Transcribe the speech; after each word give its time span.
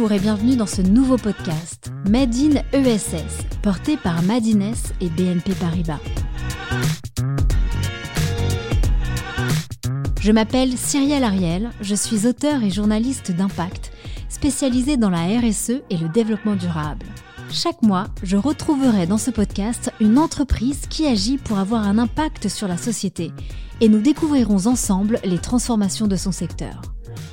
Et 0.00 0.20
bienvenue 0.20 0.54
dans 0.54 0.64
ce 0.64 0.80
nouveau 0.80 1.16
podcast 1.16 1.90
Made 2.08 2.32
in 2.32 2.62
ESS, 2.72 3.44
porté 3.62 3.96
par 3.96 4.22
Madines 4.22 4.72
et 5.00 5.08
BNP 5.10 5.52
Paribas. 5.54 5.98
Je 10.20 10.32
m'appelle 10.32 10.78
Cyrielle 10.78 11.24
Ariel, 11.24 11.70
je 11.80 11.96
suis 11.96 12.28
auteur 12.28 12.62
et 12.62 12.70
journaliste 12.70 13.32
d'impact, 13.32 13.90
spécialisée 14.28 14.96
dans 14.96 15.10
la 15.10 15.24
RSE 15.40 15.82
et 15.90 15.96
le 15.96 16.08
développement 16.08 16.54
durable. 16.54 17.04
Chaque 17.50 17.82
mois, 17.82 18.06
je 18.22 18.36
retrouverai 18.36 19.06
dans 19.06 19.18
ce 19.18 19.32
podcast 19.32 19.92
une 20.00 20.16
entreprise 20.16 20.86
qui 20.88 21.06
agit 21.06 21.38
pour 21.38 21.58
avoir 21.58 21.82
un 21.82 21.98
impact 21.98 22.48
sur 22.48 22.68
la 22.68 22.78
société 22.78 23.32
et 23.80 23.88
nous 23.88 24.00
découvrirons 24.00 24.68
ensemble 24.68 25.18
les 25.24 25.38
transformations 25.38 26.06
de 26.06 26.16
son 26.16 26.32
secteur. 26.32 26.82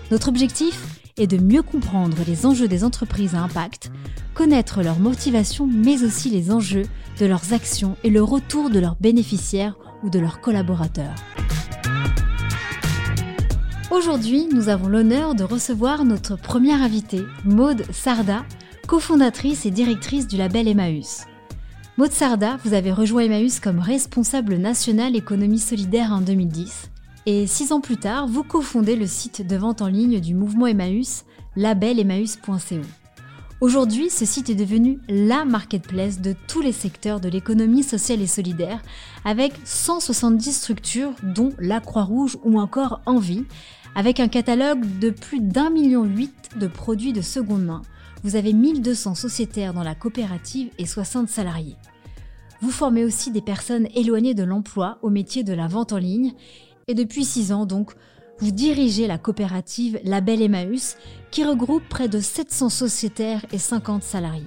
Notre 0.09 0.29
objectif? 0.29 0.94
Est 1.17 1.27
de 1.27 1.37
mieux 1.37 1.61
comprendre 1.61 2.17
les 2.27 2.45
enjeux 2.45 2.67
des 2.67 2.83
entreprises 2.83 3.35
à 3.35 3.41
impact, 3.41 3.89
connaître 4.33 4.83
leurs 4.83 4.99
motivations 4.99 5.65
mais 5.65 6.03
aussi 6.03 6.29
les 6.29 6.51
enjeux 6.51 6.83
de 7.19 7.25
leurs 7.25 7.53
actions 7.53 7.95
et 8.03 8.09
le 8.09 8.21
retour 8.21 8.69
de 8.69 8.79
leurs 8.79 8.97
bénéficiaires 8.97 9.77
ou 10.03 10.09
de 10.09 10.19
leurs 10.19 10.41
collaborateurs. 10.41 11.15
Aujourd'hui, 13.91 14.47
nous 14.53 14.67
avons 14.67 14.89
l'honneur 14.89 15.35
de 15.35 15.45
recevoir 15.45 16.03
notre 16.03 16.35
première 16.35 16.81
invitée, 16.81 17.23
Maude 17.45 17.85
Sarda, 17.93 18.43
cofondatrice 18.85 19.65
et 19.65 19.71
directrice 19.71 20.27
du 20.27 20.35
label 20.35 20.67
Emmaüs. 20.67 21.25
Maud 21.97 22.11
Sarda, 22.11 22.57
vous 22.65 22.73
avez 22.73 22.91
rejoint 22.91 23.23
Emmaüs 23.23 23.61
comme 23.61 23.79
responsable 23.79 24.57
national 24.57 25.15
économie 25.15 25.59
solidaire 25.59 26.11
en 26.11 26.19
2010. 26.19 26.89
Et 27.27 27.47
six 27.47 27.71
ans 27.71 27.81
plus 27.81 27.97
tard, 27.97 28.27
vous 28.27 28.43
cofondez 28.43 28.95
le 28.95 29.07
site 29.07 29.45
de 29.45 29.55
vente 29.55 29.81
en 29.81 29.87
ligne 29.87 30.19
du 30.19 30.35
mouvement 30.35 30.67
Emmaüs, 30.67 31.25
labelemmaüs.co. 31.55 32.75
Aujourd'hui, 33.61 34.11
ce 34.11 34.25
site 34.25 34.51
est 34.51 34.55
devenu 34.55 34.99
la 35.09 35.43
marketplace 35.43 36.21
de 36.21 36.35
tous 36.47 36.61
les 36.61 36.71
secteurs 36.71 37.19
de 37.19 37.27
l'économie 37.27 37.81
sociale 37.81 38.21
et 38.21 38.27
solidaire, 38.27 38.79
avec 39.23 39.53
170 39.63 40.53
structures, 40.53 41.13
dont 41.23 41.49
la 41.57 41.79
Croix-Rouge 41.79 42.37
ou 42.43 42.59
encore 42.59 43.01
Envie, 43.07 43.45
avec 43.95 44.19
un 44.19 44.27
catalogue 44.27 44.99
de 44.99 45.09
plus 45.09 45.39
d'un 45.39 45.71
million 45.71 46.03
huit 46.03 46.49
de 46.57 46.67
produits 46.67 47.13
de 47.13 47.21
seconde 47.21 47.65
main, 47.65 47.81
vous 48.23 48.35
avez 48.35 48.53
1200 48.53 49.15
sociétaires 49.15 49.73
dans 49.73 49.83
la 49.83 49.95
coopérative 49.95 50.69
et 50.77 50.85
60 50.85 51.27
salariés. 51.27 51.77
Vous 52.61 52.71
formez 52.71 53.03
aussi 53.03 53.31
des 53.31 53.41
personnes 53.41 53.87
éloignées 53.95 54.33
de 54.33 54.43
l'emploi 54.43 54.97
au 55.01 55.09
métier 55.09 55.43
de 55.43 55.53
la 55.53 55.67
vente 55.67 55.93
en 55.93 55.97
ligne 55.97 56.33
et 56.87 56.93
depuis 56.93 57.25
6 57.25 57.51
ans 57.51 57.65
donc, 57.65 57.91
vous 58.39 58.51
dirigez 58.51 59.07
la 59.07 59.17
coopérative 59.17 59.99
Label 60.03 60.41
Emmaüs 60.41 60.97
qui 61.31 61.43
regroupe 61.43 61.87
près 61.87 62.09
de 62.09 62.19
700 62.19 62.69
sociétaires 62.69 63.45
et 63.51 63.57
50 63.57 64.03
salariés. 64.03 64.43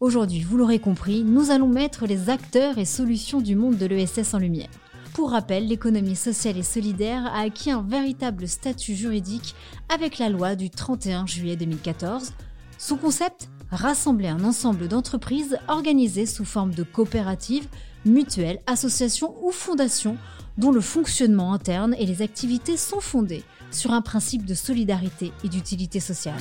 Aujourd'hui, 0.00 0.42
vous 0.42 0.58
l'aurez 0.58 0.78
compris, 0.78 1.24
nous 1.24 1.50
allons 1.50 1.68
mettre 1.68 2.06
les 2.06 2.28
acteurs 2.28 2.78
et 2.78 2.84
solutions 2.84 3.40
du 3.40 3.56
monde 3.56 3.78
de 3.78 3.86
l'ESS 3.86 4.34
en 4.34 4.38
lumière. 4.38 4.68
Pour 5.14 5.30
rappel, 5.30 5.68
l'économie 5.68 6.16
sociale 6.16 6.58
et 6.58 6.62
solidaire 6.62 7.26
a 7.26 7.40
acquis 7.40 7.70
un 7.70 7.82
véritable 7.82 8.48
statut 8.48 8.94
juridique 8.94 9.54
avec 9.88 10.18
la 10.18 10.28
loi 10.28 10.56
du 10.56 10.70
31 10.70 11.26
juillet 11.26 11.56
2014 11.56 12.32
son 12.78 12.96
concept 12.96 13.48
Rassembler 13.70 14.28
un 14.28 14.44
ensemble 14.44 14.88
d'entreprises 14.88 15.58
organisées 15.68 16.26
sous 16.26 16.44
forme 16.44 16.74
de 16.74 16.82
coopératives, 16.82 17.66
mutuelles, 18.04 18.60
associations 18.66 19.34
ou 19.42 19.50
fondations 19.50 20.16
dont 20.58 20.72
le 20.72 20.80
fonctionnement 20.80 21.52
interne 21.52 21.94
et 21.98 22.06
les 22.06 22.22
activités 22.22 22.76
sont 22.76 23.00
fondées 23.00 23.42
sur 23.70 23.92
un 23.92 24.02
principe 24.02 24.44
de 24.44 24.54
solidarité 24.54 25.32
et 25.44 25.48
d'utilité 25.48 26.00
sociale. 26.00 26.40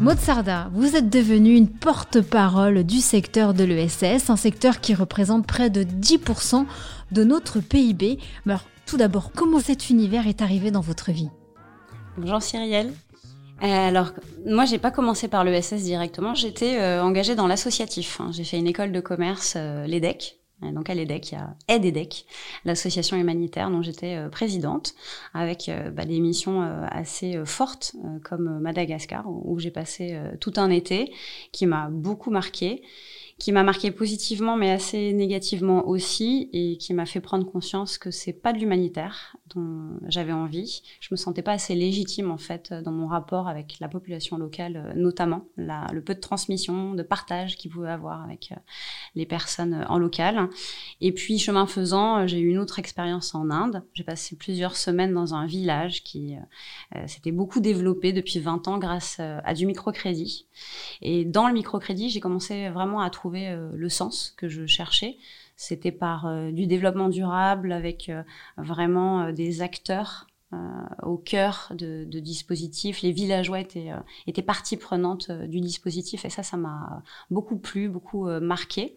Maud 0.00 0.18
Sarda, 0.18 0.70
vous 0.72 0.96
êtes 0.96 1.08
devenue 1.08 1.54
une 1.54 1.68
porte-parole 1.68 2.84
du 2.84 2.98
secteur 2.98 3.54
de 3.54 3.64
l'ESS, 3.64 4.28
un 4.28 4.36
secteur 4.36 4.80
qui 4.80 4.94
représente 4.94 5.46
près 5.46 5.70
de 5.70 5.82
10% 5.84 6.66
de 7.12 7.24
notre 7.24 7.60
PIB. 7.60 8.18
Alors, 8.46 8.64
tout 8.86 8.96
d'abord, 8.96 9.30
comment 9.34 9.60
cet 9.60 9.90
univers 9.90 10.26
est 10.26 10.42
arrivé 10.42 10.70
dans 10.70 10.80
votre 10.80 11.12
vie? 11.12 11.30
Bonjour 12.18 12.42
Cyrielle, 12.42 12.92
euh, 13.62 13.66
alors, 13.66 14.12
moi, 14.46 14.64
j'ai 14.64 14.78
pas 14.78 14.90
commencé 14.90 15.28
par 15.28 15.44
l'ESS 15.44 15.82
directement. 15.82 16.34
J'étais 16.34 16.80
euh, 16.80 17.02
engagée 17.02 17.34
dans 17.34 17.46
l'associatif. 17.46 18.20
Hein. 18.20 18.30
J'ai 18.32 18.44
fait 18.44 18.58
une 18.58 18.66
école 18.66 18.92
de 18.92 19.00
commerce, 19.00 19.54
euh, 19.56 19.86
l'EDEC. 19.86 20.38
Donc 20.72 20.90
à 20.90 20.94
l'EDEC, 20.94 21.32
il 21.32 21.34
y 21.34 21.38
a 21.38 21.56
EDEC, 21.68 22.26
l'association 22.64 23.16
humanitaire 23.16 23.70
dont 23.70 23.82
j'étais 23.82 24.28
présidente, 24.30 24.94
avec 25.32 25.70
bah, 25.92 26.04
des 26.04 26.20
missions 26.20 26.62
assez 26.90 27.40
fortes 27.44 27.94
comme 28.22 28.60
Madagascar, 28.60 29.24
où, 29.28 29.58
j'ai 29.58 29.70
passé 29.70 30.18
tout 30.40 30.52
un 30.56 30.70
été, 30.70 31.12
qui 31.52 31.66
m'a 31.66 31.88
beaucoup 31.90 32.30
marqué 32.30 32.82
qui 33.38 33.52
m'a 33.52 33.62
marqué 33.62 33.90
positivement 33.90 34.56
mais 34.56 34.70
assez 34.70 35.12
négativement 35.12 35.86
aussi 35.86 36.48
et 36.52 36.76
qui 36.78 36.94
m'a 36.94 37.06
fait 37.06 37.20
prendre 37.20 37.44
conscience 37.44 37.98
que 37.98 38.10
c'est 38.10 38.32
pas 38.32 38.52
de 38.52 38.58
l'humanitaire 38.58 39.36
dont 39.54 39.98
j'avais 40.08 40.32
envie. 40.32 40.82
Je 41.00 41.08
me 41.10 41.16
sentais 41.16 41.42
pas 41.42 41.52
assez 41.52 41.74
légitime 41.74 42.30
en 42.30 42.38
fait 42.38 42.72
dans 42.72 42.92
mon 42.92 43.06
rapport 43.06 43.48
avec 43.48 43.76
la 43.80 43.88
population 43.88 44.38
locale, 44.38 44.92
notamment 44.96 45.46
le 45.56 46.00
peu 46.00 46.14
de 46.14 46.20
transmission, 46.20 46.94
de 46.94 47.02
partage 47.02 47.56
qu'il 47.56 47.70
pouvait 47.70 47.90
avoir 47.90 48.22
avec 48.22 48.52
euh, 48.52 48.56
les 49.14 49.26
personnes 49.26 49.84
en 49.88 49.98
local. 49.98 50.48
Et 51.00 51.12
puis 51.12 51.38
chemin 51.38 51.66
faisant, 51.66 52.26
j'ai 52.26 52.38
eu 52.38 52.48
une 52.50 52.58
autre 52.58 52.78
expérience 52.78 53.34
en 53.34 53.50
Inde. 53.50 53.82
J'ai 53.94 54.04
passé 54.04 54.36
plusieurs 54.36 54.76
semaines 54.76 55.12
dans 55.12 55.34
un 55.34 55.46
village 55.46 56.02
qui 56.02 56.36
euh, 56.94 57.06
s'était 57.06 57.32
beaucoup 57.32 57.60
développé 57.60 58.12
depuis 58.12 58.38
20 58.38 58.68
ans 58.68 58.78
grâce 58.78 59.16
euh, 59.20 59.40
à 59.44 59.54
du 59.54 59.66
microcrédit. 59.66 60.46
Et 61.02 61.24
dans 61.24 61.48
le 61.48 61.54
microcrédit, 61.54 62.10
j'ai 62.10 62.20
commencé 62.20 62.68
vraiment 62.70 63.00
à 63.00 63.10
trouver 63.10 63.23
euh, 63.32 63.70
le 63.74 63.88
sens 63.88 64.34
que 64.36 64.48
je 64.48 64.66
cherchais. 64.66 65.16
C'était 65.56 65.92
par 65.92 66.26
euh, 66.26 66.50
du 66.50 66.66
développement 66.66 67.08
durable 67.08 67.72
avec 67.72 68.08
euh, 68.08 68.22
vraiment 68.56 69.32
des 69.32 69.62
acteurs 69.62 70.26
au 71.02 71.16
cœur 71.16 71.72
de, 71.74 72.04
de, 72.04 72.20
dispositifs. 72.20 73.02
Les 73.02 73.12
villageois 73.12 73.60
étaient, 73.60 73.90
étaient 74.26 74.42
partie 74.42 74.76
prenante 74.76 75.30
du 75.30 75.60
dispositif 75.60 76.24
et 76.24 76.30
ça, 76.30 76.42
ça 76.42 76.56
m'a 76.56 77.02
beaucoup 77.30 77.56
plu, 77.56 77.88
beaucoup 77.88 78.26
marqué. 78.40 78.96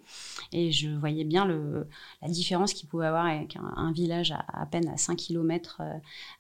Et 0.52 0.72
je 0.72 0.90
voyais 0.90 1.24
bien 1.24 1.46
la 1.46 2.28
différence 2.30 2.74
qu'il 2.74 2.88
pouvait 2.88 3.08
avoir 3.08 3.26
avec 3.26 3.58
un, 3.58 3.92
village 3.92 4.32
à, 4.32 4.46
à, 4.54 4.66
peine 4.66 4.88
à 4.88 4.98
5 4.98 5.16
km 5.18 5.82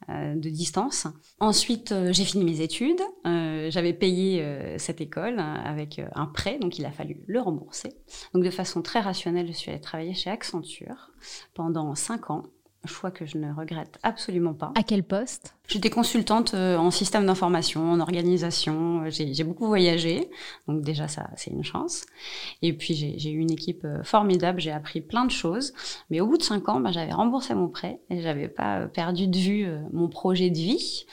de 0.09 0.50
distance. 0.50 1.07
Ensuite, 1.39 1.94
j'ai 2.11 2.25
fini 2.25 2.44
mes 2.44 2.61
études. 2.61 3.01
Euh, 3.25 3.69
j'avais 3.69 3.94
payé 3.94 4.41
euh, 4.41 4.78
cette 4.78 5.01
école 5.01 5.39
avec 5.39 5.99
euh, 5.99 6.07
un 6.16 6.25
prêt, 6.25 6.57
donc 6.59 6.78
il 6.79 6.85
a 6.85 6.91
fallu 6.91 7.22
le 7.28 7.39
rembourser. 7.39 7.94
Donc 8.34 8.44
de 8.44 8.49
façon 8.49 8.81
très 8.81 8.99
rationnelle, 8.99 9.47
je 9.47 9.53
suis 9.53 9.72
allée 9.72 9.81
travailler 9.81 10.13
chez 10.13 10.29
Accenture 10.29 11.11
pendant 11.53 11.95
cinq 11.95 12.29
ans 12.29 12.44
choix 12.88 13.12
que 13.12 13.25
je 13.25 13.38
ne 13.38 13.53
regrette 13.53 14.00
absolument 14.03 14.53
pas. 14.53 14.72
À 14.75 14.84
quel 14.84 15.03
poste? 15.03 15.53
J'étais 15.68 15.90
consultante 15.90 16.53
en 16.53 16.90
système 16.92 17.25
d'information, 17.25 17.92
en 17.92 18.00
organisation. 18.00 19.03
J'ai 19.09 19.44
beaucoup 19.44 19.68
voyagé, 19.68 20.30
donc 20.68 20.81
déjà 20.81 21.09
ça, 21.09 21.30
c'est 21.36 21.52
une 21.52 21.66
chance. 21.66 22.06
Et 22.62 22.72
puis 22.72 22.94
j'ai 22.94 23.30
eu 23.30 23.40
une 23.40 23.52
équipe 23.52 23.86
formidable, 24.03 24.62
j'ai 24.62 24.72
appris 24.72 25.02
plein 25.02 25.26
de 25.26 25.31
choses. 25.31 25.74
Mais 26.09 26.22
au 26.22 26.28
bout 26.28 26.38
de 26.38 26.44
cinq 26.44 26.70
ans, 26.70 26.80
bah, 26.80 26.92
j'avais 26.94 27.12
remboursé 27.12 27.53
mon 27.53 27.68
prêt 27.68 28.00
et 28.09 28.22
j'avais 28.22 28.47
pas 28.47 28.88
perdu 28.88 29.28
de 29.28 29.38
vue 29.38 29.68
mon 29.92 30.08
projet 30.08 30.50
de 30.50 30.58
vie. 30.58 31.06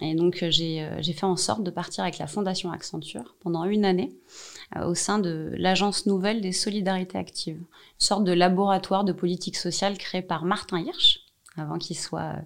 Et 0.00 0.14
donc, 0.14 0.42
euh, 0.42 0.50
euh, 0.60 0.96
j'ai 0.98 1.12
fait 1.12 1.26
en 1.26 1.36
sorte 1.36 1.62
de 1.62 1.70
partir 1.70 2.04
avec 2.04 2.18
la 2.18 2.26
Fondation 2.26 2.72
Accenture 2.72 3.36
pendant 3.40 3.64
une 3.64 3.84
année 3.84 4.12
euh, 4.76 4.86
au 4.86 4.94
sein 4.94 5.18
de 5.18 5.52
l'Agence 5.56 6.06
nouvelle 6.06 6.40
des 6.40 6.52
solidarités 6.52 7.18
actives, 7.18 7.58
une 7.58 7.66
sorte 7.98 8.24
de 8.24 8.32
laboratoire 8.32 9.04
de 9.04 9.12
politique 9.12 9.56
sociale 9.56 9.96
créé 9.98 10.22
par 10.22 10.44
Martin 10.44 10.78
Hirsch 10.78 11.20
avant 11.56 11.78
qu'il 11.78 11.96
soit 11.96 12.36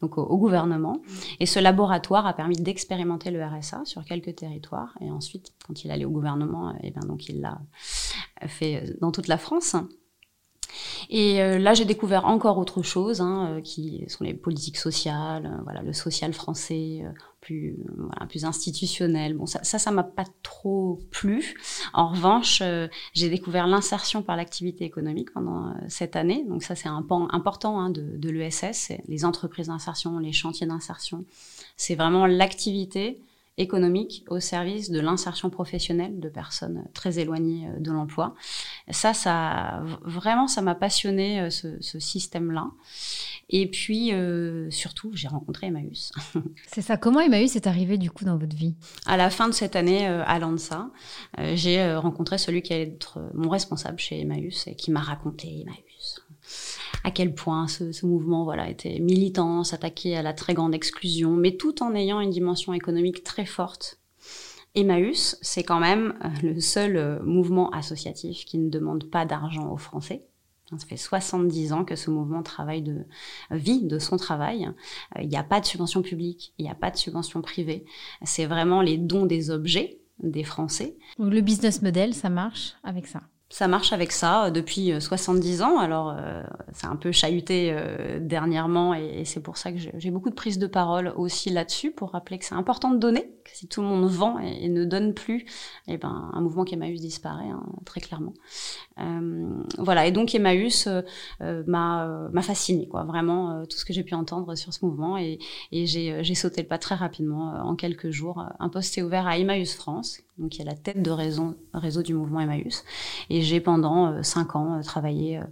donc 0.00 0.18
au, 0.18 0.36
gouvernement. 0.36 1.00
Et 1.40 1.46
ce 1.46 1.58
laboratoire 1.58 2.26
a 2.26 2.32
permis 2.32 2.56
d'expérimenter 2.56 3.30
le 3.30 3.44
RSA 3.44 3.82
sur 3.84 4.04
quelques 4.04 4.36
territoires. 4.36 4.96
Et 5.00 5.10
ensuite, 5.10 5.52
quand 5.66 5.84
il 5.84 5.90
allait 5.90 6.04
au 6.04 6.10
gouvernement, 6.10 6.72
et 6.74 6.78
eh 6.84 6.90
bien 6.90 7.02
donc 7.02 7.28
il 7.28 7.40
l'a 7.40 7.60
fait 8.46 8.96
dans 9.00 9.12
toute 9.12 9.28
la 9.28 9.38
France. 9.38 9.76
Et 11.10 11.42
euh, 11.42 11.58
là, 11.58 11.74
j'ai 11.74 11.84
découvert 11.84 12.26
encore 12.26 12.58
autre 12.58 12.82
chose, 12.82 13.20
hein, 13.20 13.48
euh, 13.50 13.60
qui 13.60 14.04
sont 14.08 14.24
les 14.24 14.34
politiques 14.34 14.78
sociales, 14.78 15.46
euh, 15.46 15.62
voilà, 15.64 15.82
le 15.82 15.92
social 15.92 16.32
français, 16.32 17.04
plus, 17.42 17.76
institutionnel. 18.44 19.34
Bon, 19.34 19.44
ça, 19.44 19.62
ça, 19.62 19.90
m'a 19.90 20.04
pas 20.04 20.24
trop 20.42 21.00
plu. 21.10 21.54
En 21.92 22.08
revanche, 22.08 22.62
j'ai 23.12 23.28
découvert 23.28 23.66
l'insertion 23.66 24.22
par 24.22 24.36
l'activité 24.36 24.84
économique 24.84 25.32
pendant 25.32 25.74
cette 25.88 26.16
année. 26.16 26.46
Donc 26.48 26.62
ça, 26.62 26.74
c'est 26.74 26.88
un 26.88 27.02
pan 27.02 27.28
important 27.32 27.78
hein, 27.78 27.90
de, 27.90 28.30
l'ESS, 28.30 28.92
les 29.08 29.24
entreprises 29.26 29.66
d'insertion, 29.66 30.18
les 30.18 30.32
chantiers 30.32 30.66
d'insertion. 30.66 31.24
C'est 31.76 31.96
vraiment 31.96 32.26
l'activité 32.26 33.20
économique 33.58 34.24
au 34.28 34.40
service 34.40 34.90
de 34.90 34.98
l'insertion 34.98 35.50
professionnelle 35.50 36.20
de 36.20 36.28
personnes 36.28 36.84
très 36.94 37.18
éloignées 37.18 37.68
euh, 37.68 37.80
de 37.80 37.90
l'emploi. 37.90 38.34
Ça, 38.90 39.12
ça 39.12 39.82
vraiment, 40.02 40.46
ça 40.46 40.62
m'a 40.62 40.74
passionné 40.74 41.40
euh, 41.40 41.50
ce, 41.50 41.80
ce 41.80 41.98
système-là. 41.98 42.70
Et 43.54 43.66
puis, 43.66 44.14
euh, 44.14 44.70
surtout, 44.70 45.10
j'ai 45.12 45.28
rencontré 45.28 45.66
Emmaüs. 45.66 46.10
C'est 46.66 46.80
ça. 46.80 46.96
Comment 46.96 47.20
Emmaüs 47.20 47.54
est 47.54 47.66
arrivé 47.66 47.98
du 47.98 48.10
coup 48.10 48.24
dans 48.24 48.38
votre 48.38 48.56
vie? 48.56 48.74
À 49.04 49.18
la 49.18 49.28
fin 49.28 49.46
de 49.46 49.52
cette 49.52 49.76
année 49.76 50.08
euh, 50.08 50.24
à 50.26 50.38
Lanza, 50.38 50.90
euh, 51.38 51.52
j'ai 51.54 51.94
rencontré 51.94 52.38
celui 52.38 52.62
qui 52.62 52.72
allait 52.72 52.84
être 52.84 53.20
mon 53.34 53.50
responsable 53.50 53.98
chez 53.98 54.20
Emmaüs 54.20 54.66
et 54.66 54.74
qui 54.74 54.90
m'a 54.90 55.00
raconté 55.00 55.60
Emmaüs 55.60 56.20
à 57.04 57.10
quel 57.10 57.34
point 57.34 57.68
ce, 57.68 57.92
ce, 57.92 58.06
mouvement 58.06 58.44
voilà 58.44 58.68
était 58.68 58.98
militant, 59.00 59.64
s'attaquait 59.64 60.16
à 60.16 60.22
la 60.22 60.32
très 60.32 60.54
grande 60.54 60.74
exclusion, 60.74 61.30
mais 61.32 61.56
tout 61.56 61.82
en 61.82 61.94
ayant 61.94 62.20
une 62.20 62.30
dimension 62.30 62.72
économique 62.72 63.24
très 63.24 63.44
forte. 63.44 63.98
Emmaüs, 64.74 65.36
c'est 65.40 65.62
quand 65.62 65.80
même 65.80 66.14
le 66.42 66.60
seul 66.60 67.20
mouvement 67.24 67.70
associatif 67.70 68.44
qui 68.44 68.58
ne 68.58 68.70
demande 68.70 69.04
pas 69.10 69.24
d'argent 69.24 69.70
aux 69.72 69.76
Français. 69.76 70.24
Ça 70.78 70.86
fait 70.86 70.96
70 70.96 71.72
ans 71.72 71.84
que 71.84 71.96
ce 71.96 72.10
mouvement 72.10 72.42
travaille 72.42 72.82
de, 72.82 73.04
vit 73.50 73.82
de 73.84 73.98
son 73.98 74.16
travail. 74.16 74.68
Euh, 75.16 75.22
il 75.22 75.28
n'y 75.28 75.36
a 75.36 75.44
pas 75.44 75.60
de 75.60 75.66
subvention 75.66 76.02
publique, 76.02 76.54
il 76.58 76.64
n'y 76.64 76.70
a 76.70 76.74
pas 76.74 76.90
de 76.90 76.96
subvention 76.96 77.42
privée. 77.42 77.84
C'est 78.22 78.46
vraiment 78.46 78.82
les 78.82 78.98
dons 78.98 79.26
des 79.26 79.50
objets 79.50 79.98
des 80.22 80.44
Français. 80.44 80.96
Le 81.18 81.40
business 81.40 81.82
model, 81.82 82.14
ça 82.14 82.30
marche 82.30 82.74
avec 82.84 83.06
ça 83.06 83.20
ça 83.52 83.68
marche 83.68 83.92
avec 83.92 84.12
ça 84.12 84.46
euh, 84.46 84.50
depuis 84.50 84.92
70 84.98 85.60
euh, 85.60 85.64
ans. 85.64 85.78
Alors, 85.78 86.16
euh, 86.16 86.42
c'est 86.72 86.86
un 86.86 86.96
peu 86.96 87.12
chahuté 87.12 87.76
dernièrement 88.20 88.94
et, 88.94 89.24
c'est 89.26 89.42
pour 89.42 89.58
ça 89.58 89.70
que 89.72 89.78
j'ai 89.78 90.10
beaucoup 90.10 90.30
de 90.30 90.34
prises 90.34 90.58
de 90.58 90.66
parole 90.66 91.12
aussi 91.16 91.50
là-dessus 91.50 91.90
pour 91.90 92.12
rappeler 92.12 92.38
que 92.38 92.46
c'est 92.46 92.54
important 92.54 92.90
de 92.90 92.96
donner, 92.96 93.30
que 93.44 93.50
si 93.52 93.68
tout 93.68 93.82
le 93.82 93.86
monde 93.86 94.08
vend 94.08 94.38
et, 94.38 94.68
ne 94.68 94.84
donne 94.84 95.12
plus, 95.12 95.44
eh 95.86 95.98
ben, 95.98 96.30
un 96.32 96.40
mouvement 96.40 96.64
qu'Emmaüs 96.64 97.00
disparaît, 97.00 97.48
hein, 97.48 97.62
très 97.84 98.00
clairement. 98.00 98.32
voilà, 99.78 100.06
et 100.06 100.12
donc 100.12 100.34
Emmaüs 100.34 100.88
m'a 101.40 102.42
fasciné, 102.42 102.88
quoi, 102.88 103.04
vraiment, 103.04 103.64
tout 103.66 103.76
ce 103.76 103.84
que 103.84 103.92
j'ai 103.92 104.02
pu 104.02 104.14
entendre 104.14 104.54
sur 104.54 104.72
ce 104.72 104.84
mouvement 104.84 105.18
et, 105.18 105.38
et 105.72 105.86
j'ai 105.86 106.34
sauté 106.34 106.62
le 106.62 106.68
pas 106.68 106.78
très 106.78 106.94
rapidement, 106.94 107.54
en 107.62 107.76
quelques 107.76 108.10
jours. 108.10 108.42
Un 108.58 108.70
poste 108.70 108.96
est 108.96 109.02
ouvert 109.02 109.26
à 109.26 109.38
Emmaüs 109.38 109.74
France, 109.74 110.22
donc 110.38 110.56
il 110.56 110.58
y 110.60 110.62
a 110.62 110.64
la 110.64 110.76
tête 110.76 111.02
de 111.02 111.10
réseau, 111.10 112.02
du 112.02 112.14
mouvement 112.14 112.40
Emmaüs. 112.40 112.84
Et 113.28 113.42
j'ai 113.42 113.60
pendant 113.60 114.06
euh, 114.06 114.22
cinq 114.22 114.56
ans 114.56 114.78
euh, 114.78 114.82
travaillé 114.82 115.38
euh, 115.38 115.44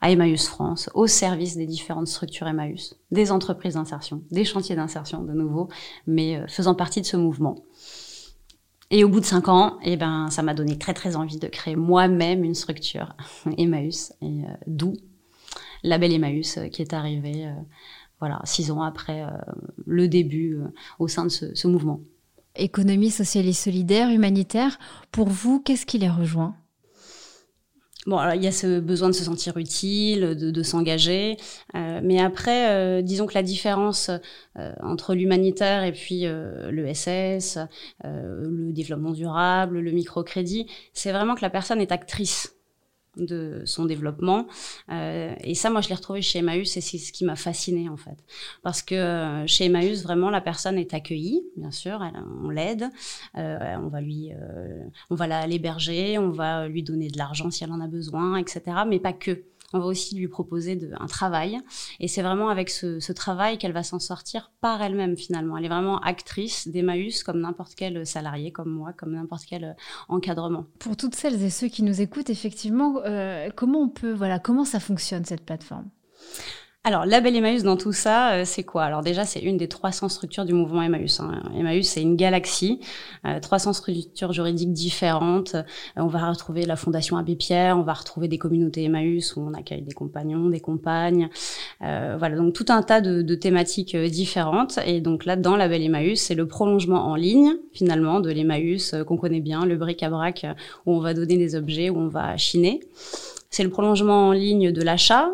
à 0.00 0.10
Emmaüs 0.10 0.46
France, 0.46 0.88
au 0.94 1.06
service 1.06 1.56
des 1.56 1.66
différentes 1.66 2.06
structures 2.06 2.46
Emmaüs, 2.46 2.94
des 3.10 3.32
entreprises 3.32 3.74
d'insertion, 3.74 4.22
des 4.30 4.44
chantiers 4.44 4.76
d'insertion 4.76 5.22
de 5.22 5.32
nouveau, 5.32 5.68
mais 6.06 6.40
faisant 6.48 6.74
partie 6.74 7.00
de 7.00 7.06
ce 7.06 7.16
mouvement. 7.16 7.56
Et 8.90 9.04
au 9.04 9.08
bout 9.08 9.20
de 9.20 9.24
cinq 9.24 9.48
ans, 9.48 9.78
eh 9.82 9.96
ben, 9.96 10.30
ça 10.30 10.42
m'a 10.42 10.54
donné 10.54 10.78
très 10.78 10.94
très 10.94 11.16
envie 11.16 11.38
de 11.38 11.48
créer 11.48 11.76
moi-même 11.76 12.44
une 12.44 12.54
structure 12.54 13.14
Emmaüs, 13.58 14.12
et 14.22 14.42
d'où 14.66 14.94
la 15.82 15.98
belle 15.98 16.12
Emmaüs 16.12 16.58
qui 16.72 16.82
est 16.82 16.92
arrivée, 16.92 17.52
voilà, 18.20 18.40
six 18.44 18.70
ans 18.70 18.82
après 18.82 19.26
le 19.84 20.08
début 20.08 20.58
au 20.98 21.06
sein 21.06 21.24
de 21.24 21.28
ce, 21.28 21.54
ce 21.54 21.68
mouvement 21.68 22.00
économie 22.58 23.10
sociale 23.10 23.46
et 23.46 23.52
solidaire, 23.52 24.10
humanitaire. 24.10 24.78
Pour 25.12 25.28
vous, 25.28 25.60
qu'est-ce 25.60 25.86
qui 25.86 25.98
les 25.98 26.10
rejoint? 26.10 26.54
Bon, 28.06 28.16
alors, 28.16 28.34
il 28.34 28.42
y 28.42 28.46
a 28.46 28.52
ce 28.52 28.80
besoin 28.80 29.08
de 29.08 29.14
se 29.14 29.24
sentir 29.24 29.58
utile, 29.58 30.34
de, 30.34 30.62
s'engager, 30.62 31.36
euh, 31.74 32.00
mais 32.02 32.18
après, 32.20 32.70
euh, 32.70 33.02
disons 33.02 33.26
que 33.26 33.34
la 33.34 33.42
différence 33.42 34.08
euh, 34.58 34.72
entre 34.80 35.14
l'humanitaire 35.14 35.84
et 35.84 35.92
puis 35.92 36.22
le 36.22 36.94
SS, 36.94 37.58
le 38.04 38.72
développement 38.72 39.10
durable, 39.10 39.80
le 39.80 39.90
microcrédit, 39.90 40.66
c'est 40.94 41.12
vraiment 41.12 41.34
que 41.34 41.42
la 41.42 41.50
personne 41.50 41.82
est 41.82 41.92
actrice 41.92 42.57
de 43.16 43.62
son 43.64 43.84
développement. 43.84 44.46
Euh, 44.90 45.34
et 45.42 45.54
ça, 45.54 45.70
moi, 45.70 45.80
je 45.80 45.88
l'ai 45.88 45.94
retrouvé 45.94 46.22
chez 46.22 46.38
Emmaüs 46.40 46.76
et 46.76 46.80
c'est 46.80 46.98
ce 46.98 47.12
qui 47.12 47.24
m'a 47.24 47.36
fasciné 47.36 47.88
en 47.88 47.96
fait. 47.96 48.16
Parce 48.62 48.82
que 48.82 48.94
euh, 48.94 49.46
chez 49.46 49.66
Emmaüs, 49.66 50.02
vraiment, 50.02 50.30
la 50.30 50.40
personne 50.40 50.78
est 50.78 50.94
accueillie, 50.94 51.42
bien 51.56 51.70
sûr, 51.70 52.02
elle, 52.02 52.20
on 52.44 52.50
l'aide, 52.50 52.88
euh, 53.36 53.76
on 53.82 53.88
va 53.88 54.00
lui, 54.00 54.30
on 55.10 55.14
va 55.14 55.46
l'héberger, 55.46 56.18
on 56.18 56.30
va 56.30 56.68
lui 56.68 56.82
donner 56.82 57.08
de 57.08 57.18
l'argent 57.18 57.50
si 57.50 57.64
elle 57.64 57.72
en 57.72 57.80
a 57.80 57.88
besoin, 57.88 58.36
etc. 58.36 58.62
Mais 58.86 58.98
pas 58.98 59.12
que 59.12 59.42
on 59.72 59.80
va 59.80 59.86
aussi 59.86 60.16
lui 60.16 60.28
proposer 60.28 60.76
de, 60.76 60.90
un 60.98 61.06
travail. 61.06 61.58
Et 62.00 62.08
c'est 62.08 62.22
vraiment 62.22 62.48
avec 62.48 62.70
ce, 62.70 63.12
travail 63.12 63.58
qu'elle 63.58 63.72
va 63.72 63.82
s'en 63.82 63.98
sortir 63.98 64.52
par 64.60 64.80
elle-même 64.82 65.16
finalement. 65.16 65.56
Elle 65.56 65.64
est 65.64 65.68
vraiment 65.68 65.98
actrice 66.00 66.68
d'Emmaüs 66.68 67.22
comme 67.22 67.40
n'importe 67.40 67.74
quel 67.74 68.06
salarié, 68.06 68.52
comme 68.52 68.70
moi, 68.70 68.92
comme 68.92 69.12
n'importe 69.12 69.44
quel 69.48 69.64
euh, 69.64 69.72
encadrement. 70.08 70.66
Pour 70.78 70.96
toutes 70.96 71.14
celles 71.14 71.42
et 71.42 71.50
ceux 71.50 71.68
qui 71.68 71.82
nous 71.82 72.00
écoutent, 72.00 72.30
effectivement, 72.30 73.00
euh, 73.04 73.50
comment 73.54 73.80
on 73.80 73.88
peut, 73.88 74.12
voilà, 74.12 74.38
comment 74.38 74.64
ça 74.64 74.80
fonctionne 74.80 75.24
cette 75.24 75.44
plateforme? 75.44 75.88
Alors, 76.84 77.04
la 77.04 77.20
belle 77.20 77.36
Emmaüs 77.36 77.64
dans 77.64 77.76
tout 77.76 77.92
ça, 77.92 78.32
euh, 78.32 78.42
c'est 78.46 78.62
quoi? 78.62 78.84
Alors 78.84 79.02
déjà, 79.02 79.26
c'est 79.26 79.40
une 79.40 79.58
des 79.58 79.68
300 79.68 80.08
structures 80.08 80.46
du 80.46 80.54
mouvement 80.54 80.80
Emmaüs. 80.80 81.20
Hein. 81.20 81.42
Emmaüs, 81.54 81.86
c'est 81.86 82.00
une 82.00 82.16
galaxie, 82.16 82.80
300 83.42 83.70
euh, 83.70 83.72
structures 83.74 84.32
juridiques 84.32 84.72
différentes. 84.72 85.54
Euh, 85.54 85.62
on 85.96 86.06
va 86.06 86.30
retrouver 86.30 86.64
la 86.64 86.76
Fondation 86.76 87.18
Abbé 87.18 87.36
Pierre, 87.36 87.76
on 87.76 87.82
va 87.82 87.92
retrouver 87.92 88.26
des 88.26 88.38
communautés 88.38 88.84
Emmaüs 88.84 89.36
où 89.36 89.40
on 89.40 89.52
accueille 89.52 89.82
des 89.82 89.92
compagnons, 89.92 90.48
des 90.48 90.60
compagnes. 90.60 91.28
voilà, 91.80 92.36
donc 92.36 92.54
tout 92.54 92.66
un 92.68 92.82
tas 92.82 93.02
de, 93.02 93.20
de 93.20 93.34
thématiques 93.34 93.94
différentes. 93.94 94.78
Et 94.86 95.02
donc 95.02 95.26
là-dedans, 95.26 95.56
la 95.56 95.68
belle 95.68 95.82
Emmaüs, 95.82 96.18
c'est 96.18 96.36
le 96.36 96.48
prolongement 96.48 97.06
en 97.06 97.16
ligne, 97.16 97.56
finalement, 97.74 98.20
de 98.20 98.30
l'Emmaüs 98.30 98.94
qu'on 99.06 99.18
connaît 99.18 99.40
bien, 99.40 99.66
le 99.66 99.76
bric-à-brac 99.76 100.46
où 100.86 100.94
on 100.94 101.00
va 101.00 101.12
donner 101.12 101.36
des 101.36 101.54
objets, 101.54 101.90
où 101.90 101.98
on 101.98 102.08
va 102.08 102.36
chiner. 102.38 102.80
C'est 103.50 103.64
le 103.64 103.70
prolongement 103.70 104.28
en 104.28 104.32
ligne 104.32 104.72
de 104.72 104.82
l'achat, 104.82 105.28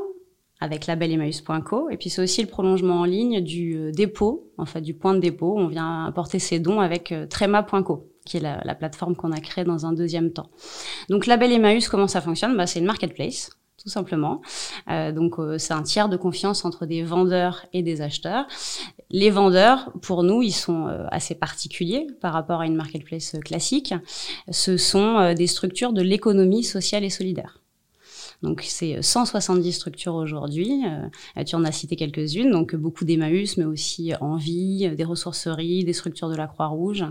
avec 0.64 0.86
labellemmaüs.co. 0.86 1.90
Et 1.90 1.96
puis 1.96 2.10
c'est 2.10 2.22
aussi 2.22 2.40
le 2.40 2.48
prolongement 2.48 3.00
en 3.00 3.04
ligne 3.04 3.42
du 3.42 3.76
euh, 3.76 3.92
dépôt, 3.92 4.50
en 4.56 4.64
fait 4.64 4.80
du 4.80 4.94
point 4.94 5.14
de 5.14 5.20
dépôt. 5.20 5.54
On 5.56 5.68
vient 5.68 6.06
apporter 6.06 6.38
ses 6.38 6.58
dons 6.58 6.80
avec 6.80 7.12
euh, 7.12 7.26
trema.co 7.26 8.10
qui 8.24 8.38
est 8.38 8.40
la, 8.40 8.74
plateforme 8.74 9.14
qu'on 9.14 9.32
a 9.32 9.40
créée 9.40 9.64
dans 9.64 9.84
un 9.84 9.92
deuxième 9.92 10.32
temps. 10.32 10.48
Donc 11.10 11.26
Label 11.26 11.52
Emmaüs, 11.52 11.88
comment 11.90 12.08
ça 12.08 12.22
fonctionne? 12.22 12.56
Bah, 12.56 12.66
C'est 12.66 12.78
une 12.78 12.86
marketplace, 12.86 13.50
tout 13.76 13.90
simplement. 13.90 14.40
Euh, 14.88 15.12
donc 15.12 15.34
c'est 15.58 15.74
un 15.74 15.82
tiers 15.82 16.08
de 16.08 16.16
confiance 16.16 16.64
entre 16.64 16.86
des 16.86 17.02
vendeurs 17.02 17.66
et 17.74 17.82
des 17.82 18.00
acheteurs. 18.00 18.46
Les 19.10 19.28
vendeurs, 19.28 19.92
pour 20.00 20.22
nous, 20.22 20.40
ils 20.40 20.54
sont 20.54 20.86
assez 21.10 21.34
particuliers 21.34 22.06
par 22.22 22.32
rapport 22.32 22.62
à 22.62 22.66
une 22.66 22.76
marketplace 22.76 23.36
classique. 23.44 23.92
Ce 24.50 24.78
sont 24.78 25.34
des 25.34 25.46
structures 25.46 25.92
de 25.92 26.00
l'économie 26.00 26.64
sociale 26.64 27.04
et 27.04 27.10
solidaire. 27.10 27.60
Donc 28.44 28.62
c'est 28.62 29.00
170 29.00 29.72
structures 29.72 30.14
aujourd'hui. 30.14 30.84
Euh, 30.86 31.44
tu 31.44 31.56
en 31.56 31.64
as 31.64 31.72
cité 31.72 31.96
quelques-unes, 31.96 32.50
donc 32.50 32.76
beaucoup 32.76 33.04
d'Emmaüs, 33.04 33.56
mais 33.56 33.64
aussi 33.64 34.12
Envie, 34.20 34.90
des 34.94 35.04
ressourceries, 35.04 35.82
des 35.82 35.94
structures 35.94 36.28
de 36.28 36.36
la 36.36 36.46
Croix-Rouge, 36.46 37.04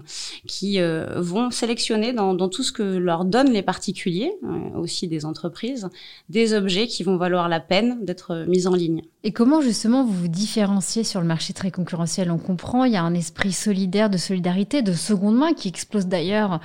qui 0.47 0.79
euh, 0.79 1.19
vont 1.19 1.49
sélectionner 1.49 2.13
dans, 2.13 2.37
tout 2.47 2.61
ce 2.61 2.71
que 2.71 2.83
leur 2.83 3.25
donnent 3.25 3.51
les 3.51 3.63
particuliers, 3.63 4.31
euh, 4.43 4.77
aussi 4.77 5.07
des 5.07 5.25
entreprises, 5.25 5.89
des 6.29 6.53
objets 6.53 6.85
qui 6.87 7.03
vont 7.03 7.17
valoir 7.17 7.49
la 7.49 7.59
peine 7.59 8.05
d'être 8.05 8.45
mis 8.47 8.67
en 8.67 8.75
ligne. 8.75 9.01
Et 9.23 9.31
comment 9.31 9.61
justement 9.61 10.03
vous 10.03 10.13
vous 10.13 10.27
différenciez 10.27 11.03
sur 11.03 11.19
le 11.19 11.25
marché 11.25 11.53
très 11.53 11.71
concurrentiel? 11.71 12.29
On 12.29 12.37
comprend, 12.37 12.83
il 12.83 12.93
y 12.93 12.97
a 12.97 13.03
un 13.03 13.15
esprit 13.15 13.53
solidaire, 13.53 14.11
de 14.11 14.17
solidarité, 14.17 14.83
de 14.83 14.93
seconde 14.93 15.37
main 15.37 15.53
qui 15.53 15.67
explose 15.67 16.05
d'ailleurs 16.05 16.59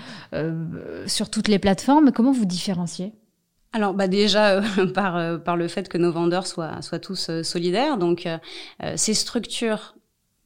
sur 1.06 1.30
toutes 1.30 1.48
les 1.48 1.58
plateformes. 1.58 2.12
Comment 2.12 2.32
vous 2.32 2.44
différenciez? 2.44 3.12
Alors 3.72 3.94
bah 3.94 4.08
déjà 4.08 4.56
euh, 4.56 4.86
par, 4.94 5.16
euh, 5.16 5.38
par 5.38 5.56
le 5.56 5.68
fait 5.68 5.88
que 5.88 5.98
nos 5.98 6.12
vendeurs 6.12 6.46
soient, 6.46 6.80
soient 6.82 6.98
tous 6.98 7.28
euh, 7.30 7.42
solidaires. 7.42 7.98
Donc 7.98 8.28
ces 8.96 9.14
structures 9.14 9.94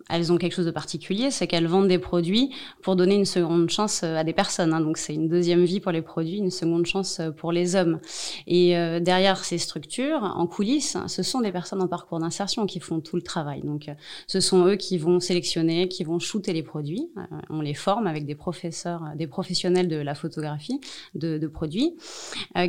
elles 0.08 0.32
ont 0.32 0.36
quelque 0.36 0.54
chose 0.54 0.66
de 0.66 0.70
particulier, 0.70 1.30
c'est 1.30 1.46
qu'elles 1.46 1.66
vendent 1.66 1.88
des 1.88 1.98
produits 1.98 2.50
pour 2.82 2.96
donner 2.96 3.14
une 3.14 3.24
seconde 3.24 3.70
chance 3.70 4.02
euh, 4.02 4.16
à 4.16 4.24
des 4.24 4.32
personnes. 4.32 4.72
Hein. 4.72 4.80
Donc 4.80 4.98
c'est 4.98 5.14
une 5.14 5.28
deuxième 5.28 5.64
vie 5.64 5.80
pour 5.80 5.92
les 5.92 6.02
produits, 6.02 6.38
une 6.38 6.50
seconde 6.50 6.86
chance 6.86 7.20
euh, 7.20 7.30
pour 7.30 7.52
les 7.52 7.76
hommes. 7.76 8.00
Et 8.46 8.76
euh, 8.76 9.00
derrière 9.00 9.44
ces 9.44 9.58
structures, 9.58 10.22
en 10.22 10.46
coulisses, 10.46 10.96
ce 11.06 11.22
sont 11.22 11.40
des 11.40 11.52
personnes 11.52 11.82
en 11.82 11.88
parcours 11.88 12.18
d'insertion 12.18 12.66
qui 12.66 12.80
font 12.80 13.00
tout 13.00 13.16
le 13.16 13.22
travail. 13.22 13.62
Donc 13.62 13.90
ce 14.26 14.40
sont 14.40 14.66
eux 14.66 14.76
qui 14.76 14.98
vont 14.98 15.20
sélectionner, 15.20 15.88
qui 15.88 16.04
vont 16.04 16.18
shooter 16.18 16.52
les 16.52 16.62
produits. 16.62 17.10
on 17.50 17.60
les 17.60 17.74
forme 17.74 18.06
avec 18.06 18.26
des 18.26 18.34
professeurs, 18.34 19.02
des 19.16 19.26
professionnels 19.26 19.88
de 19.88 19.96
la 19.96 20.14
photographie 20.14 20.80
de, 21.14 21.38
de 21.38 21.46
produits, 21.46 21.96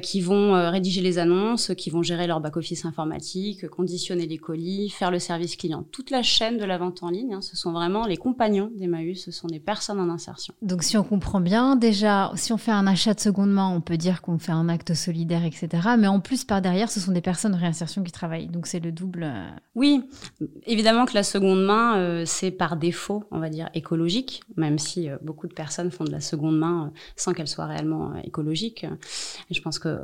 qui 0.01 0.21
vont 0.21 0.53
rédiger 0.71 1.01
les 1.01 1.19
annonces, 1.19 1.71
qui 1.77 1.89
vont 1.89 2.03
gérer 2.03 2.27
leur 2.27 2.39
back-office 2.39 2.85
informatique, 2.85 3.67
conditionner 3.67 4.25
les 4.25 4.37
colis, 4.37 4.89
faire 4.89 5.11
le 5.11 5.19
service 5.19 5.55
client. 5.55 5.85
Toute 5.91 6.09
la 6.09 6.23
chaîne 6.23 6.57
de 6.57 6.65
la 6.65 6.77
vente 6.77 7.03
en 7.03 7.09
ligne 7.09 7.22
Hein. 7.31 7.41
ce 7.41 7.55
sont 7.55 7.71
vraiment 7.71 8.05
les 8.05 8.17
compagnons 8.17 8.71
d'Emmaüs, 8.75 9.23
ce 9.23 9.31
sont 9.31 9.47
des 9.47 9.59
personnes 9.59 9.99
en 9.99 10.09
insertion. 10.09 10.53
Donc 10.61 10.83
si 10.83 10.97
on 10.97 11.03
comprend 11.03 11.39
bien, 11.39 11.75
déjà, 11.75 12.31
si 12.35 12.51
on 12.53 12.57
fait 12.57 12.71
un 12.71 12.87
achat 12.87 13.13
de 13.13 13.19
seconde 13.19 13.51
main, 13.51 13.69
on 13.69 13.81
peut 13.81 13.97
dire 13.97 14.21
qu'on 14.21 14.39
fait 14.39 14.51
un 14.51 14.69
acte 14.69 14.93
solidaire, 14.93 15.45
etc. 15.45 15.69
Mais 15.97 16.07
en 16.07 16.19
plus, 16.19 16.43
par 16.43 16.61
derrière, 16.61 16.89
ce 16.89 16.99
sont 16.99 17.11
des 17.11 17.21
personnes 17.21 17.55
en 17.55 17.57
réinsertion 17.57 18.03
qui 18.03 18.11
travaillent. 18.11 18.47
Donc 18.47 18.67
c'est 18.67 18.79
le 18.79 18.91
double. 18.91 19.23
Euh, 19.23 19.49
oui, 19.75 20.03
évidemment 20.65 21.05
que 21.05 21.13
la 21.13 21.23
seconde 21.23 21.63
main, 21.63 21.97
euh, 21.97 22.23
c'est 22.25 22.51
par 22.51 22.77
défaut, 22.77 23.23
on 23.31 23.39
va 23.39 23.49
dire, 23.49 23.69
écologique, 23.73 24.41
même 24.57 24.79
si 24.79 25.09
euh, 25.09 25.17
beaucoup 25.21 25.47
de 25.47 25.53
personnes 25.53 25.91
font 25.91 26.03
de 26.03 26.11
la 26.11 26.21
seconde 26.21 26.57
main 26.57 26.91
sans 27.15 27.33
qu'elle 27.33 27.47
soit 27.47 27.65
réellement 27.65 28.13
écologique. 28.23 28.85
je 29.49 29.61
pense 29.61 29.79
que 29.79 29.99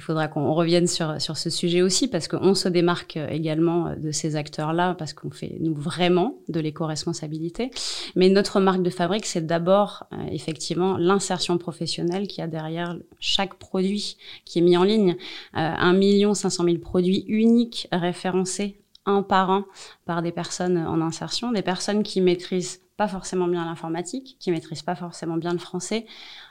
il 0.00 0.02
faudra 0.02 0.28
qu'on 0.28 0.54
revienne 0.54 0.86
sur, 0.86 1.20
sur 1.20 1.36
ce 1.36 1.50
sujet 1.50 1.82
aussi 1.82 2.08
parce 2.08 2.26
qu'on 2.26 2.54
se 2.54 2.70
démarque 2.70 3.18
également 3.18 3.94
de 3.98 4.12
ces 4.12 4.34
acteurs-là 4.34 4.94
parce 4.94 5.12
qu'on 5.12 5.30
fait, 5.30 5.58
nous, 5.60 5.74
vraiment 5.74 6.38
de 6.48 6.58
l'éco-responsabilité. 6.58 7.70
Mais 8.16 8.30
notre 8.30 8.60
marque 8.60 8.82
de 8.82 8.88
fabrique, 8.88 9.26
c'est 9.26 9.44
d'abord 9.44 10.06
euh, 10.14 10.16
effectivement 10.32 10.96
l'insertion 10.96 11.58
professionnelle 11.58 12.28
qui 12.28 12.40
a 12.40 12.46
derrière 12.46 12.96
chaque 13.18 13.56
produit 13.56 14.16
qui 14.46 14.60
est 14.60 14.62
mis 14.62 14.78
en 14.78 14.84
ligne. 14.84 15.16
Euh, 15.58 15.74
1 15.76 16.32
500 16.32 16.64
000 16.64 16.78
produits 16.78 17.26
uniques 17.28 17.86
référencés 17.92 18.80
un 19.04 19.22
par 19.22 19.50
un 19.50 19.66
par 20.06 20.22
des 20.22 20.32
personnes 20.32 20.78
en 20.78 21.02
insertion, 21.02 21.52
des 21.52 21.62
personnes 21.62 22.02
qui 22.02 22.22
maîtrisent 22.22 22.80
pas 23.00 23.08
forcément 23.08 23.48
bien 23.48 23.64
l'informatique, 23.64 24.36
qui 24.38 24.50
maîtrisent 24.50 24.82
pas 24.82 24.94
forcément 24.94 25.38
bien 25.38 25.54
le 25.54 25.58
français. 25.58 26.04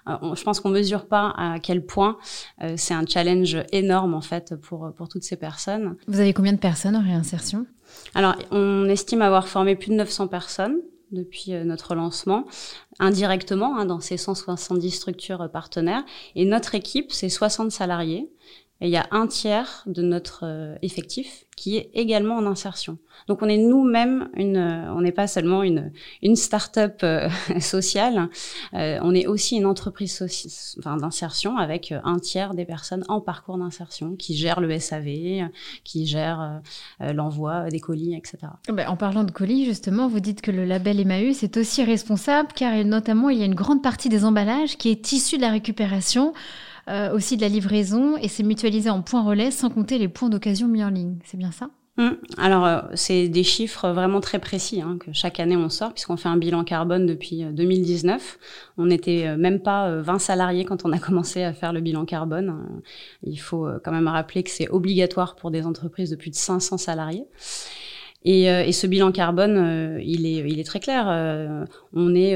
Euh, 0.07 0.33
je 0.33 0.43
pense 0.43 0.59
qu'on 0.59 0.69
mesure 0.69 1.05
pas 1.05 1.31
à 1.37 1.59
quel 1.59 1.85
point 1.85 2.17
euh, 2.63 2.73
c'est 2.75 2.95
un 2.95 3.05
challenge 3.05 3.55
énorme 3.71 4.15
en 4.15 4.21
fait 4.21 4.55
pour 4.55 4.91
pour 4.97 5.09
toutes 5.09 5.21
ces 5.21 5.35
personnes. 5.35 5.95
Vous 6.07 6.19
avez 6.19 6.33
combien 6.33 6.53
de 6.53 6.57
personnes 6.57 6.95
en 6.95 7.03
réinsertion? 7.03 7.67
Alors, 8.15 8.35
on 8.49 8.89
estime 8.89 9.21
avoir 9.21 9.47
formé 9.47 9.75
plus 9.75 9.91
de 9.91 9.97
900 9.97 10.27
personnes 10.27 10.77
depuis 11.11 11.53
euh, 11.53 11.63
notre 11.63 11.93
lancement, 11.93 12.45
indirectement 12.97 13.77
hein, 13.77 13.85
dans 13.85 13.99
ces 13.99 14.17
170 14.17 14.89
structures 14.89 15.51
partenaires. 15.51 16.03
Et 16.33 16.45
notre 16.45 16.73
équipe, 16.73 17.11
c'est 17.11 17.29
60 17.29 17.69
salariés. 17.69 18.27
Et 18.81 18.87
il 18.87 18.91
y 18.91 18.97
a 18.97 19.07
un 19.11 19.27
tiers 19.27 19.83
de 19.87 20.01
notre 20.01 20.41
euh, 20.43 20.75
effectif 20.81 21.45
qui 21.57 21.75
est 21.75 21.89
également 21.93 22.37
en 22.37 22.45
insertion. 22.45 22.97
Donc 23.27 23.41
on 23.41 23.49
est 23.49 23.57
nous-mêmes 23.57 24.29
une, 24.35 24.55
euh, 24.55 24.93
on 24.93 25.01
n'est 25.01 25.11
pas 25.11 25.27
seulement 25.27 25.63
une 25.63 25.91
une 26.21 26.37
start-up 26.37 27.01
euh, 27.03 27.27
sociale, 27.59 28.29
on 28.71 29.13
est 29.13 29.27
aussi 29.27 29.57
une 29.57 29.65
entreprise 29.65 30.23
d'insertion 30.77 31.57
avec 31.57 31.93
un 32.03 32.17
tiers 32.19 32.53
des 32.53 32.65
personnes 32.65 33.03
en 33.09 33.19
parcours 33.19 33.57
d'insertion 33.57 34.15
qui 34.15 34.35
gèrent 34.35 34.61
le 34.61 34.79
SAV, 34.79 35.49
qui 35.83 36.05
gèrent 36.05 36.61
l'envoi 36.99 37.69
des 37.69 37.79
colis, 37.79 38.15
etc. 38.15 38.37
Eh 38.69 38.71
ben, 38.71 38.87
en 38.87 38.95
parlant 38.95 39.23
de 39.23 39.31
colis, 39.31 39.65
justement, 39.65 40.07
vous 40.07 40.19
dites 40.19 40.41
que 40.41 40.51
le 40.51 40.65
label 40.65 40.99
Emmaüs 40.99 41.43
est 41.43 41.57
aussi 41.57 41.83
responsable 41.83 42.49
car 42.55 42.73
notamment 42.85 43.29
il 43.29 43.39
y 43.39 43.41
a 43.41 43.45
une 43.45 43.55
grande 43.55 43.81
partie 43.81 44.09
des 44.09 44.23
emballages 44.23 44.77
qui 44.77 44.89
est 44.89 45.11
issue 45.11 45.37
de 45.37 45.41
la 45.41 45.51
récupération. 45.51 46.33
Euh, 46.89 47.13
aussi 47.13 47.37
de 47.37 47.41
la 47.41 47.49
livraison 47.49 48.17
et 48.17 48.27
c'est 48.27 48.41
mutualisé 48.41 48.89
en 48.89 49.03
points 49.03 49.21
relais 49.21 49.51
sans 49.51 49.69
compter 49.69 49.99
les 49.99 50.07
points 50.07 50.29
d'occasion 50.29 50.67
mis 50.67 50.83
en 50.83 50.89
ligne. 50.89 51.17
C'est 51.23 51.37
bien 51.37 51.51
ça? 51.51 51.69
Hum. 51.99 52.17
Alors, 52.37 52.65
euh, 52.65 52.81
c'est 52.95 53.27
des 53.27 53.43
chiffres 53.43 53.89
vraiment 53.89 54.21
très 54.21 54.39
précis 54.39 54.81
hein, 54.81 54.97
que 54.99 55.13
chaque 55.13 55.39
année 55.39 55.55
on 55.55 55.69
sort, 55.69 55.93
puisqu'on 55.93 56.17
fait 56.17 56.29
un 56.29 56.37
bilan 56.37 56.63
carbone 56.63 57.05
depuis 57.05 57.43
2019. 57.43 58.15
Euh, 58.21 58.45
on 58.79 58.87
n'était 58.87 59.37
même 59.37 59.59
pas 59.59 60.01
20 60.01 60.17
salariés 60.17 60.65
quand 60.65 60.83
on 60.83 60.91
a 60.91 60.97
commencé 60.99 61.43
à 61.43 61.53
faire 61.53 61.73
le 61.73 61.81
bilan 61.81 62.05
carbone. 62.05 62.81
Il 63.21 63.39
faut 63.39 63.67
quand 63.83 63.91
même 63.91 64.07
rappeler 64.07 64.41
que 64.41 64.49
c'est 64.49 64.69
obligatoire 64.69 65.35
pour 65.35 65.51
des 65.51 65.67
entreprises 65.67 66.09
de 66.09 66.15
plus 66.15 66.31
de 66.31 66.35
500 66.35 66.77
salariés. 66.77 67.25
Et, 68.25 68.71
ce 68.71 68.87
bilan 68.87 69.11
carbone, 69.11 69.99
il, 70.01 70.25
est, 70.25 70.63
très 70.63 70.79
clair. 70.79 71.67
on 71.93 72.15
est 72.15 72.35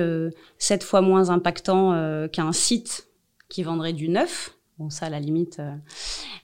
sept 0.57 0.83
fois 0.83 1.01
moins 1.01 1.29
impactant 1.29 2.27
qu'un 2.31 2.53
site 2.53 3.07
qui 3.53 3.61
vendrait 3.61 3.93
du 3.93 4.09
neuf. 4.09 4.57
Bon, 4.79 4.89
ça, 4.89 5.09
la 5.09 5.19
limite. 5.19 5.59
Euh, 5.59 5.75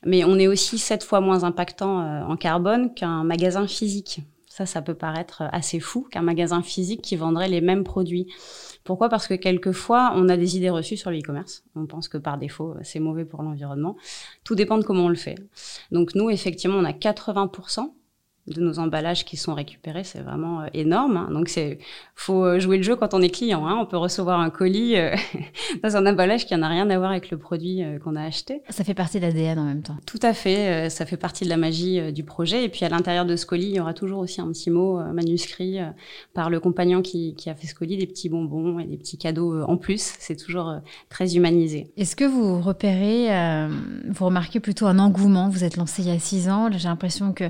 mais 0.06 0.24
on 0.24 0.38
est 0.38 0.48
aussi 0.48 0.78
sept 0.78 1.04
fois 1.04 1.22
moins 1.22 1.44
impactant 1.44 2.01
euh, 2.01 2.22
en 2.24 2.38
carbone 2.38 2.94
qu'un 2.94 3.24
magasin 3.24 3.66
physique. 3.66 4.22
Ça, 4.48 4.68
ça 4.68 4.84
peut 4.84 4.94
paraître 4.94 5.44
assez 5.51 5.80
fou 5.80 6.08
qu'un 6.12 6.22
magasin 6.22 6.62
physique 6.62 7.01
qui 7.01 7.16
vendrait 7.16 7.48
les 7.48 7.62
mêmes 7.62 7.84
produits. 7.84 8.28
Pourquoi? 8.84 9.10
Parce 9.10 9.28
que 9.28 9.34
quelquefois, 9.34 10.13
on 10.16 10.30
a 10.30 10.38
des 10.38 10.56
idées 10.56 10.70
reçues 10.70 10.98
sur 10.98 11.10
le 11.10 11.18
e-commerce. 11.18 11.63
On 11.75 11.88
pense 11.88 12.08
que 12.08 12.18
par 12.18 12.38
défaut, 12.38 12.75
c'est 12.84 13.00
mauvais 13.00 13.25
pour 13.25 13.42
l'environnement. 13.42 13.96
Tout 14.44 14.54
dépend 14.54 14.78
de 14.78 14.84
comment 14.84 15.06
on 15.06 15.10
le 15.10 15.16
fait. 15.16 15.36
Donc 15.92 16.13
nous, 16.13 16.30
effectivement, 16.30 16.78
on 16.78 16.86
a 16.86 16.92
80% 16.92 17.92
de 18.50 18.62
nos 18.62 18.79
emballages 18.79 19.25
qui 19.25 19.38
sont 19.38 19.53
récupérés, 19.53 20.03
c'est 20.03 20.22
vraiment 20.22 20.62
euh, 20.62 20.68
énorme. 20.74 21.18
Hein. 21.18 21.29
Donc 21.32 21.50
c'est 21.50 21.79
faut 22.15 22.44
euh, 22.44 22.60
jouer 22.60 22.77
le 22.77 22.84
jeu 22.84 22.96
quand 22.96 23.13
on 23.13 23.22
est 23.22 23.29
client. 23.29 23.68
Hein. 23.68 23.77
On 23.79 23.86
peut 23.86 23.98
recevoir 23.98 24.39
un 24.39 24.50
colis 24.50 24.96
euh, 24.98 25.15
dans 25.84 25.96
un 25.96 26.06
emballage 26.06 26.46
qui 26.46 26.56
n'a 26.56 26.68
rien 26.68 26.89
à 26.89 26.98
voir 26.98 27.12
avec 27.12 27.29
le 27.29 27.38
produit 27.38 27.84
qu'on 28.03 28.15
a 28.15 28.24
acheté. 28.24 28.62
Ça 28.70 28.84
fait 28.84 28.94
partie 28.94 29.20
de 29.20 29.25
l'ADN 29.25 29.60
en 29.60 29.65
même 29.65 29.82
temps. 29.82 29.98
Tout 30.06 30.20
à 30.22 30.34
fait, 30.34 30.89
ça 30.89 31.06
fait 31.06 31.18
partie 31.18 31.44
de 31.44 31.50
la 31.50 31.58
magie 31.58 32.12
du 32.12 32.24
projet. 32.24 32.63
Et 32.63 32.70
puis 32.70 32.86
à 32.86 32.89
l'intérieur 32.89 33.25
de 33.25 33.36
ce 33.36 33.46
colis, 33.46 33.68
il 33.68 33.75
y 33.75 33.79
aura 33.79 33.94
toujours 33.94 34.20
aussi 34.20 34.41
un 34.41 34.48
petit 34.48 34.70
mot 34.70 35.00
manuscrit 35.13 35.79
par 36.34 36.50
le 36.50 36.60
compagnon 36.60 37.01
qui, 37.01 37.36
qui, 37.36 37.50
a 37.50 37.56
fait 37.56 37.68
ce 37.68 37.75
colis, 37.75 37.98
des 37.98 38.08
petits 38.08 38.29
bonbons 38.29 38.79
et 38.79 38.86
des 38.86 38.98
petits 38.98 39.18
cadeaux 39.18 39.62
en 39.62 39.77
plus. 39.77 40.15
C'est 40.20 40.36
toujours 40.36 40.75
très 41.10 41.36
humanisé. 41.36 41.91
Est-ce 41.98 42.15
que 42.15 42.25
vous 42.25 42.62
repérez, 42.62 43.29
vous 44.10 44.25
remarquez 44.25 44.60
plutôt 44.60 44.88
un 44.88 45.00
engouement? 45.00 45.50
Vous 45.50 45.63
êtes 45.63 45.77
lancé 45.77 46.01
il 46.01 46.10
y 46.10 46.12
a 46.12 46.20
six 46.20 46.50
ans. 46.50 46.70
J'ai 46.72 46.88
l'impression 46.88 47.34
que 47.34 47.46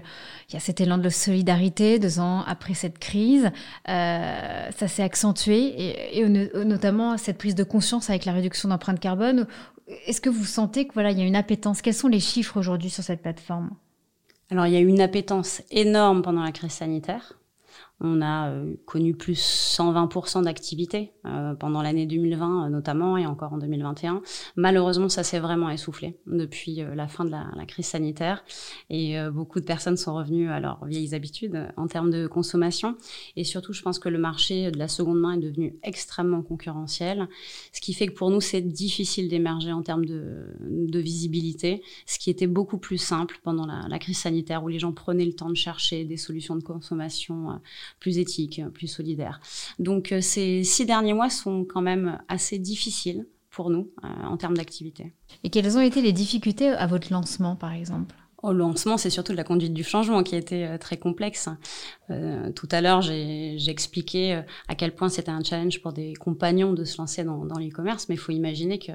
il 0.79 0.88
de 0.98 1.10
solidarité 1.10 2.00
deux 2.00 2.19
ans 2.19 2.43
après 2.48 2.74
cette 2.74 3.00
crise. 3.00 3.51
Euh, 3.88 4.69
ça 4.75 4.88
s'est 4.88 5.03
accentué 5.03 6.17
et, 6.19 6.27
notamment 6.27 7.17
cette 7.17 7.38
prise 7.38 7.55
de 7.55 7.63
conscience 7.63 8.10
avec 8.10 8.25
la 8.25 8.34
réduction 8.34 8.69
d'empreinte 8.69 9.00
carbone. 9.00 9.48
Est-ce 10.05 10.22
que 10.22 10.29
vous 10.29 10.46
sentez 10.46 10.88
que 10.88 10.93
voilà, 10.93 11.12
il 11.12 11.19
y 11.19 11.22
a 11.22 11.25
une 11.25 11.36
appétence? 11.36 11.81
Quels 11.81 11.93
sont 11.93 12.08
les 12.08 12.19
chiffres 12.19 12.58
aujourd'hui 12.58 12.89
sur 12.89 13.03
cette 13.03 13.22
plateforme? 13.22 13.72
Alors, 14.51 14.65
il 14.65 14.74
y 14.74 14.77
a 14.77 14.79
eu 14.79 14.88
une 14.88 15.01
appétence 15.01 15.62
énorme 15.72 16.22
pendant 16.22 16.43
la 16.43 16.51
crise 16.51 16.72
sanitaire. 16.72 17.38
On 18.01 18.22
a 18.22 18.50
euh, 18.50 18.75
connu 18.86 19.13
plus 19.13 19.39
120% 19.77 20.44
d'activité 20.44 21.12
euh, 21.25 21.53
pendant 21.53 21.82
l'année 21.82 22.06
2020 22.06 22.65
euh, 22.65 22.70
notamment 22.70 23.18
et 23.18 23.25
encore 23.25 23.51
en 23.51 23.58
2021. 23.58 24.22
Malheureusement, 24.56 25.10
ça 25.10 25.24
s'est 25.24 25.39
vraiment 25.39 25.70
essoufflé 25.70 26.18
depuis 26.25 26.82
la 26.96 27.08
fin 27.08 27.25
de 27.25 27.32
la, 27.32 27.46
crise 27.68 27.88
sanitaire 27.88 28.44
et 28.89 29.18
beaucoup 29.32 29.60
de 29.60 29.65
personnes 29.65 29.98
sont 29.98 30.15
revenues 30.15 30.50
à 30.50 30.60
leurs 30.60 30.84
vieilles 30.86 31.13
habitudes 31.13 31.68
en 31.77 31.88
termes 31.88 32.10
de 32.10 32.25
consommation. 32.25 32.98
Et 33.36 33.44
surtout, 33.44 33.74
je 33.74 33.82
pense 33.82 34.00
que 34.00 34.10
le 34.10 34.18
marché 34.18 34.72
de 34.72 34.79
la 34.79 34.88
seconde 34.88 35.20
main 35.20 35.34
est 35.34 35.39
devenu 35.39 35.77
extrêmement 35.84 36.41
concurrentiel, 36.41 37.27
ce 37.74 37.82
qui 37.82 37.94
fait 37.94 38.08
que 38.08 38.13
pour 38.13 38.32
nous, 38.32 38.41
c'est 38.41 38.62
difficile 38.62 39.27
d'émerger 39.27 39.72
en 39.72 39.84
termes 39.84 40.06
de, 40.06 41.00
visibilité, 41.00 41.84
ce 42.06 42.18
qui 42.18 42.29
était 42.29 42.48
beaucoup 42.48 42.77
plus 42.77 42.98
simple 42.98 43.39
pendant 43.44 43.65
la, 43.65 44.00
crise 44.00 44.20
sanitaire 44.20 44.63
où 44.63 44.68
les 44.68 44.79
gens 44.79 44.94
prenaient 44.94 45.25
le 45.25 45.34
temps 45.34 45.50
de 45.50 45.56
chercher 45.56 46.06
des 46.06 46.18
solutions 46.18 46.56
de 46.56 46.63
consommation 46.63 47.60
plus 48.00 48.17
éthique, 48.17 48.62
plus 48.74 48.88
solidaire. 48.88 49.41
Donc 49.79 50.12
euh, 50.12 50.22
ces 50.22 50.63
six 50.63 50.86
derniers 50.86 51.13
mois 51.13 51.29
sont 51.29 51.65
quand 51.65 51.81
même 51.81 52.19
assez 52.27 52.60
difficiles 52.60 53.25
pour 53.50 53.69
nous 53.69 53.91
euh, 54.03 54.08
en 54.25 54.38
termes 54.38 54.55
d'activité. 54.55 55.13
Et 55.43 55.50
quelles 55.50 55.77
ont 55.77 55.81
été 55.81 56.01
les 56.01 56.13
difficultés 56.13 56.69
à 56.69 56.88
votre 56.88 57.12
lancement, 57.12 57.55
par 57.55 57.74
exemple? 57.74 58.15
Au 58.41 58.53
lancement, 58.53 58.98
c'est 58.98 59.10
surtout 59.10 59.34
la 59.34 59.43
conduite 59.43 59.74
du 59.74 59.84
changement 59.84 60.24
qui 60.24 60.36
a 60.36 60.38
été 60.38 60.65
euh, 60.65 60.77
très 60.77 60.98
complexe. 60.98 61.50
Euh, 62.10 62.51
tout 62.51 62.69
à 62.72 62.79
l'heure, 62.79 63.01
j'ai 63.01 63.69
expliqué 63.69 64.41
à 64.67 64.75
quel 64.75 64.96
point 64.96 65.10
c'était 65.10 65.31
un 65.31 65.43
challenge 65.43 65.81
pour 65.81 65.91
des 65.91 66.13
compagnons 66.13 66.74
de 66.74 66.86
se 66.86 66.98
lancer 67.00 67.24
dans, 67.24 67.43
dans 67.46 67.60
l'e-commerce, 67.60 68.08
mais 68.08 68.15
il 68.15 68.19
faut 68.19 68.31
imaginer 68.31 68.79
que 68.79 68.93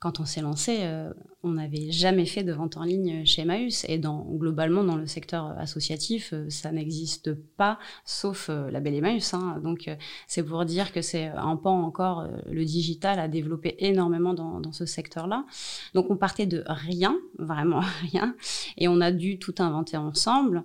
quand 0.00 0.18
on 0.18 0.24
s'est 0.24 0.40
lancé, 0.40 0.78
euh, 0.80 1.12
on 1.42 1.52
n'avait 1.52 1.92
jamais 1.92 2.24
fait 2.24 2.42
de 2.42 2.52
vente 2.52 2.78
en 2.78 2.84
ligne 2.84 3.26
chez 3.26 3.42
Emmaüs. 3.42 3.84
Et 3.86 3.98
dans, 3.98 4.24
globalement, 4.24 4.82
dans 4.82 4.96
le 4.96 5.06
secteur 5.06 5.54
associatif, 5.58 6.32
euh, 6.32 6.48
ça 6.48 6.72
n'existe 6.72 7.34
pas, 7.34 7.78
sauf 8.06 8.48
euh, 8.48 8.70
la 8.70 8.80
belle 8.80 8.94
Emmaüs. 8.94 9.34
Hein. 9.34 9.60
Donc, 9.62 9.90
c'est 10.26 10.42
pour 10.42 10.64
dire 10.64 10.92
que 10.92 11.02
c'est 11.02 11.26
un 11.26 11.54
pan 11.56 11.82
encore, 11.82 12.26
le 12.50 12.64
digital 12.64 13.18
a 13.18 13.28
développé 13.28 13.76
énormément 13.78 14.32
dans, 14.32 14.58
dans 14.58 14.72
ce 14.72 14.86
secteur-là. 14.86 15.44
Donc, 15.92 16.10
on 16.10 16.16
partait 16.16 16.46
de 16.46 16.64
rien, 16.66 17.18
vraiment 17.38 17.82
rien. 18.10 18.34
Et 18.78 18.88
on 18.88 19.02
a 19.02 19.12
dû 19.12 19.38
tout 19.38 19.54
inventer 19.58 19.98
ensemble. 19.98 20.64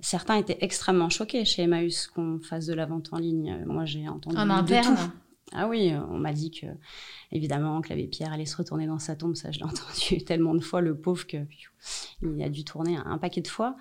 Certains 0.00 0.36
étaient 0.36 0.58
extrêmement 0.62 1.10
choqués 1.10 1.44
chez 1.44 1.64
Emmaüs 1.64 2.06
qu'on 2.06 2.40
fasse 2.40 2.64
de 2.64 2.72
la 2.72 2.86
vente 2.86 3.10
en 3.12 3.18
ligne. 3.18 3.62
Moi, 3.66 3.84
j'ai 3.84 4.08
entendu 4.08 4.38
en 4.38 4.46
de 4.46 4.52
interne. 4.52 4.96
tout. 4.96 5.29
Ah 5.52 5.68
oui, 5.68 5.92
on 6.10 6.18
m'a 6.18 6.32
dit 6.32 6.50
que 6.50 6.66
évidemment 7.32 7.80
que 7.80 7.88
l'abbé 7.90 8.06
Pierre 8.06 8.32
allait 8.32 8.46
se 8.46 8.56
retourner 8.56 8.86
dans 8.86 8.98
sa 8.98 9.16
tombe, 9.16 9.36
ça 9.36 9.50
je 9.50 9.58
l'ai 9.58 9.64
entendu 9.66 10.24
tellement 10.24 10.54
de 10.54 10.60
fois 10.60 10.80
le 10.80 10.96
pauvre 10.96 11.26
que 11.26 11.38
il 12.22 12.42
a 12.42 12.48
dû 12.48 12.64
tourner 12.64 12.98
un, 13.04 13.16
paquet 13.18 13.40
de 13.40 13.48
fois 13.48 13.76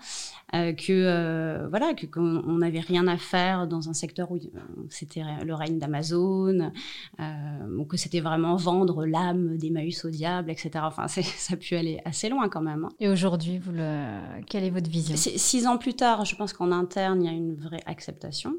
euh, 0.55 0.73
que 0.73 0.91
euh, 0.91 1.67
voilà 1.69 1.93
que 1.93 2.05
qu'on 2.05 2.57
n'avait 2.57 2.79
rien 2.79 3.07
à 3.07 3.17
faire 3.17 3.67
dans 3.67 3.89
un 3.89 3.93
secteur 3.93 4.31
où 4.31 4.37
euh, 4.37 4.59
c'était 4.89 5.23
le 5.43 5.53
règne 5.53 5.77
d'Amazon, 5.79 6.71
euh, 7.19 7.85
que 7.89 7.97
c'était 7.97 8.21
vraiment 8.21 8.55
vendre 8.55 9.05
l'âme 9.05 9.57
d'Emmaüs 9.57 10.05
au 10.05 10.09
diable, 10.09 10.51
etc. 10.51 10.71
Enfin, 10.83 11.07
ça 11.07 11.53
a 11.53 11.57
pu 11.57 11.75
aller 11.75 11.99
assez 12.05 12.29
loin 12.29 12.47
quand 12.49 12.61
même. 12.61 12.85
Hein. 12.85 12.89
Et 12.99 13.09
aujourd'hui, 13.09 13.57
vous 13.59 13.71
le... 13.71 14.41
quelle 14.47 14.63
est 14.63 14.69
votre 14.69 14.89
vision? 14.89 15.15
Six 15.17 15.67
ans 15.67 15.77
plus 15.77 15.93
tard, 15.93 16.25
je 16.25 16.35
pense 16.35 16.53
qu'en 16.53 16.71
interne, 16.71 17.21
il 17.21 17.25
y 17.25 17.29
a 17.29 17.35
une 17.35 17.55
vraie 17.55 17.83
acceptation. 17.85 18.55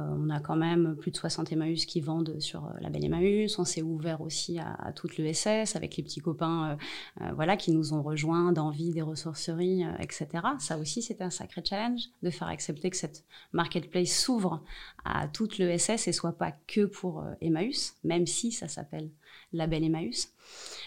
Euh, 0.00 0.16
on 0.18 0.30
a 0.30 0.40
quand 0.40 0.56
même 0.56 0.96
plus 0.96 1.10
de 1.10 1.16
60 1.16 1.52
Emmaüs 1.52 1.86
qui 1.86 2.00
vendent 2.00 2.38
sur 2.40 2.64
euh, 2.66 2.70
la 2.80 2.90
belle 2.90 3.04
Emmaüs. 3.04 3.58
On 3.58 3.64
s'est 3.64 3.82
ouvert 3.82 4.20
aussi 4.20 4.58
à, 4.58 4.92
toute 4.94 5.16
l'ESS 5.16 5.76
avec 5.76 5.96
les 5.96 6.02
petits 6.02 6.20
copains 6.20 6.78
euh, 7.20 7.32
voilà, 7.34 7.56
qui 7.56 7.72
nous 7.72 7.92
ont 7.92 8.02
rejoints 8.02 8.52
d'envie 8.52 8.90
des 8.90 9.02
ressourceries, 9.02 9.84
etc. 9.98 10.28
Ça 10.58 10.78
aussi, 10.78 11.02
c'était 11.02 11.24
un 11.24 11.30
sacré 11.30 11.62
challenge 11.64 12.02
de 12.22 12.30
faire 12.30 12.48
accepter 12.48 12.90
que 12.90 12.96
cette 12.96 13.24
marketplace 13.52 14.10
s'ouvre 14.10 14.62
à 15.04 15.28
toute 15.28 15.58
l'ESS 15.58 16.08
et 16.08 16.12
soit 16.12 16.36
pas 16.36 16.52
que 16.66 16.84
pour 16.84 17.24
Emmaüs, 17.40 17.94
même 18.04 18.26
si 18.26 18.52
ça 18.52 18.68
s'appelle 18.68 19.10
label 19.52 19.84
Emmaüs, 19.84 20.32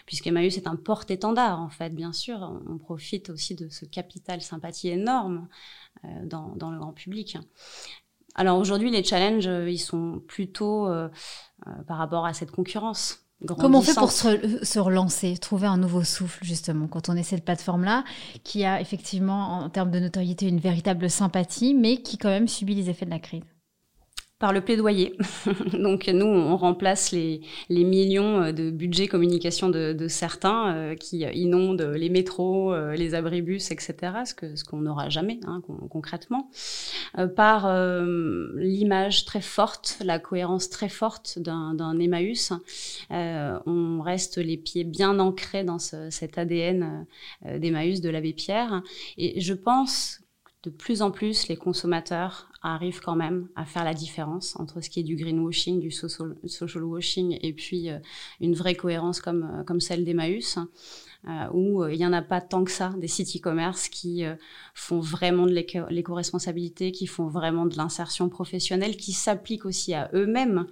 puisque 0.05 0.27
Emmaüs 0.27 0.57
est 0.57 0.67
un 0.67 0.75
porte-étendard 0.75 1.61
en 1.61 1.69
fait, 1.69 1.91
bien 1.91 2.13
sûr. 2.13 2.61
On 2.67 2.77
profite 2.77 3.29
aussi 3.29 3.55
de 3.55 3.69
ce 3.69 3.85
capital 3.85 4.41
sympathie 4.41 4.89
énorme 4.89 5.47
dans, 6.25 6.71
le 6.71 6.77
grand 6.77 6.93
public. 6.93 7.37
Alors 8.35 8.57
aujourd'hui, 8.57 8.89
les 8.91 9.03
challenges, 9.03 9.45
ils 9.45 9.79
sont 9.79 10.21
plutôt 10.27 10.89
par 11.87 11.97
rapport 11.97 12.25
à 12.25 12.33
cette 12.33 12.51
concurrence 12.51 13.23
Comment 13.45 13.79
on 13.79 13.81
fait 13.81 13.93
pour 13.93 14.11
se, 14.11 14.79
relancer, 14.79 15.37
trouver 15.37 15.67
un 15.67 15.77
nouveau 15.77 16.03
souffle 16.03 16.43
justement 16.43 16.87
quand 16.87 17.09
on 17.09 17.15
est 17.15 17.23
cette 17.23 17.43
plateforme-là 17.43 18.03
qui 18.43 18.63
a 18.63 18.79
effectivement 18.79 19.59
en 19.59 19.69
termes 19.69 19.91
de 19.91 19.99
notoriété 19.99 20.47
une 20.47 20.59
véritable 20.59 21.09
sympathie 21.09 21.73
mais 21.73 21.97
qui 21.97 22.17
quand 22.17 22.29
même 22.29 22.47
subit 22.47 22.75
les 22.75 22.89
effets 22.89 23.05
de 23.05 23.11
la 23.11 23.19
crise? 23.19 23.43
Par 24.43 24.51
le 24.51 24.59
plaidoyer. 24.59 25.15
Donc 25.73 26.07
nous, 26.07 26.25
on 26.25 26.57
remplace 26.57 27.13
les, 27.13 27.39
les 27.69 27.85
millions 27.85 28.41
euh, 28.41 28.51
de 28.51 28.71
budget 28.71 29.07
communication 29.07 29.69
de, 29.69 29.95
certains 30.09 30.75
euh, 30.75 30.95
qui 30.95 31.19
inondent 31.19 31.93
les 31.95 32.09
métros, 32.09 32.73
euh, 32.73 32.93
les 32.93 33.15
abribus, 33.15 33.71
etc., 33.71 33.95
ce 34.25 34.33
que 34.33 34.57
ce 34.57 34.65
qu'on 34.65 34.79
n'aura 34.79 35.07
jamais 35.07 35.39
hein, 35.47 35.61
concrètement, 35.89 36.49
par 37.37 37.71
l'image 38.57 39.23
très 39.23 39.39
forte, 39.39 39.97
la 40.03 40.19
cohérence 40.19 40.69
très 40.69 40.89
forte 40.89 41.39
d'un 41.39 41.97
Emmaüs. 41.99 42.51
on 43.09 44.01
reste 44.01 44.37
les 44.39 44.57
pieds 44.57 44.83
bien 44.83 45.19
ancrés 45.19 45.63
dans 45.63 45.79
ce, 45.79 46.09
cet 46.09 46.37
ADN 46.37 47.05
d'Emmaüs 47.45 48.01
de 48.01 48.09
l'abbé 48.09 48.33
Pierre. 48.33 48.83
Et 49.17 49.39
je 49.39 49.53
pense 49.53 50.22
de 50.63 50.69
plus 50.69 51.01
en 51.01 51.11
plus, 51.11 51.47
les 51.49 51.57
consommateurs 51.57 52.49
arrivent 52.61 53.01
quand 53.01 53.17
même 53.17 53.49
à 53.55 53.65
faire 53.65 53.83
la 53.83 53.93
différence 53.93 54.57
entre 54.57 54.79
ce 54.81 54.89
qui 54.89 55.01
est 55.01 55.03
du 55.03 55.17
greenwashing, 55.17 55.81
du 55.81 55.91
social, 55.91 56.83
washing 56.83 57.37
et 57.41 57.51
puis 57.51 57.89
euh, 57.89 57.99
une 58.39 58.55
vraie 58.55 58.75
cohérence 58.75 59.19
comme, 59.19 59.43
euh, 59.43 59.63
comme 59.63 59.81
celle 59.81 60.05
d'Emmaüs. 60.05 60.57
Euh, 61.25 61.47
où 61.53 61.85
il 61.87 61.97
n'y 61.97 62.05
en 62.05 62.11
a 62.11 62.21
pas 62.21 62.41
tant 62.41 62.65
que 62.65 62.71
ça, 62.71 62.93
des 62.97 63.07
sites 63.07 63.37
e-commerce 63.37 63.87
qui 63.87 64.25
font 64.73 64.99
vraiment 64.99 65.45
de 65.45 65.53
l'éco-responsabilité, 65.53 66.91
qui 66.91 67.07
font 67.07 67.27
vraiment 67.27 67.65
de 67.65 67.77
l'insertion 67.77 68.27
professionnelle, 68.27 68.97
qui 68.97 69.13
s'appliquent 69.13 69.65
aussi 69.65 69.93
à 69.93 70.09
eux-mêmes 70.13 70.67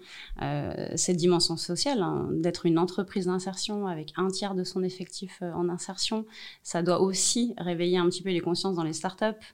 cette 0.96 1.18
dimension 1.18 1.56
sociale, 1.56 2.02
hein, 2.02 2.28
d'être 2.32 2.66
une 2.66 2.80
entreprise 2.80 3.28
d'insertion 3.28 3.88
avec 3.88 4.14
un 4.18 4.28
tiers 4.28 4.56
de 4.56 4.64
son 4.64 4.84
effectif 4.84 5.42
en 5.42 5.70
insertion. 5.70 6.26
Ça 6.64 6.84
doit 6.84 7.02
aussi 7.02 7.54
réveiller 7.58 7.98
un 7.98 8.08
petit 8.08 8.24
peu 8.24 8.30
les 8.30 8.42
consciences 8.42 8.76
dans 8.76 8.84
les 8.84 8.94
startups 8.94 9.46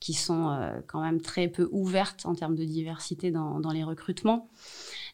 qui 0.00 0.14
sont 0.14 0.50
euh, 0.50 0.80
quand 0.86 1.00
même 1.00 1.20
très 1.20 1.48
peu 1.48 1.68
ouvertes 1.72 2.26
en 2.26 2.34
termes 2.34 2.56
de 2.56 2.64
diversité 2.64 3.30
dans, 3.30 3.60
dans 3.60 3.70
les 3.70 3.84
recrutements. 3.84 4.48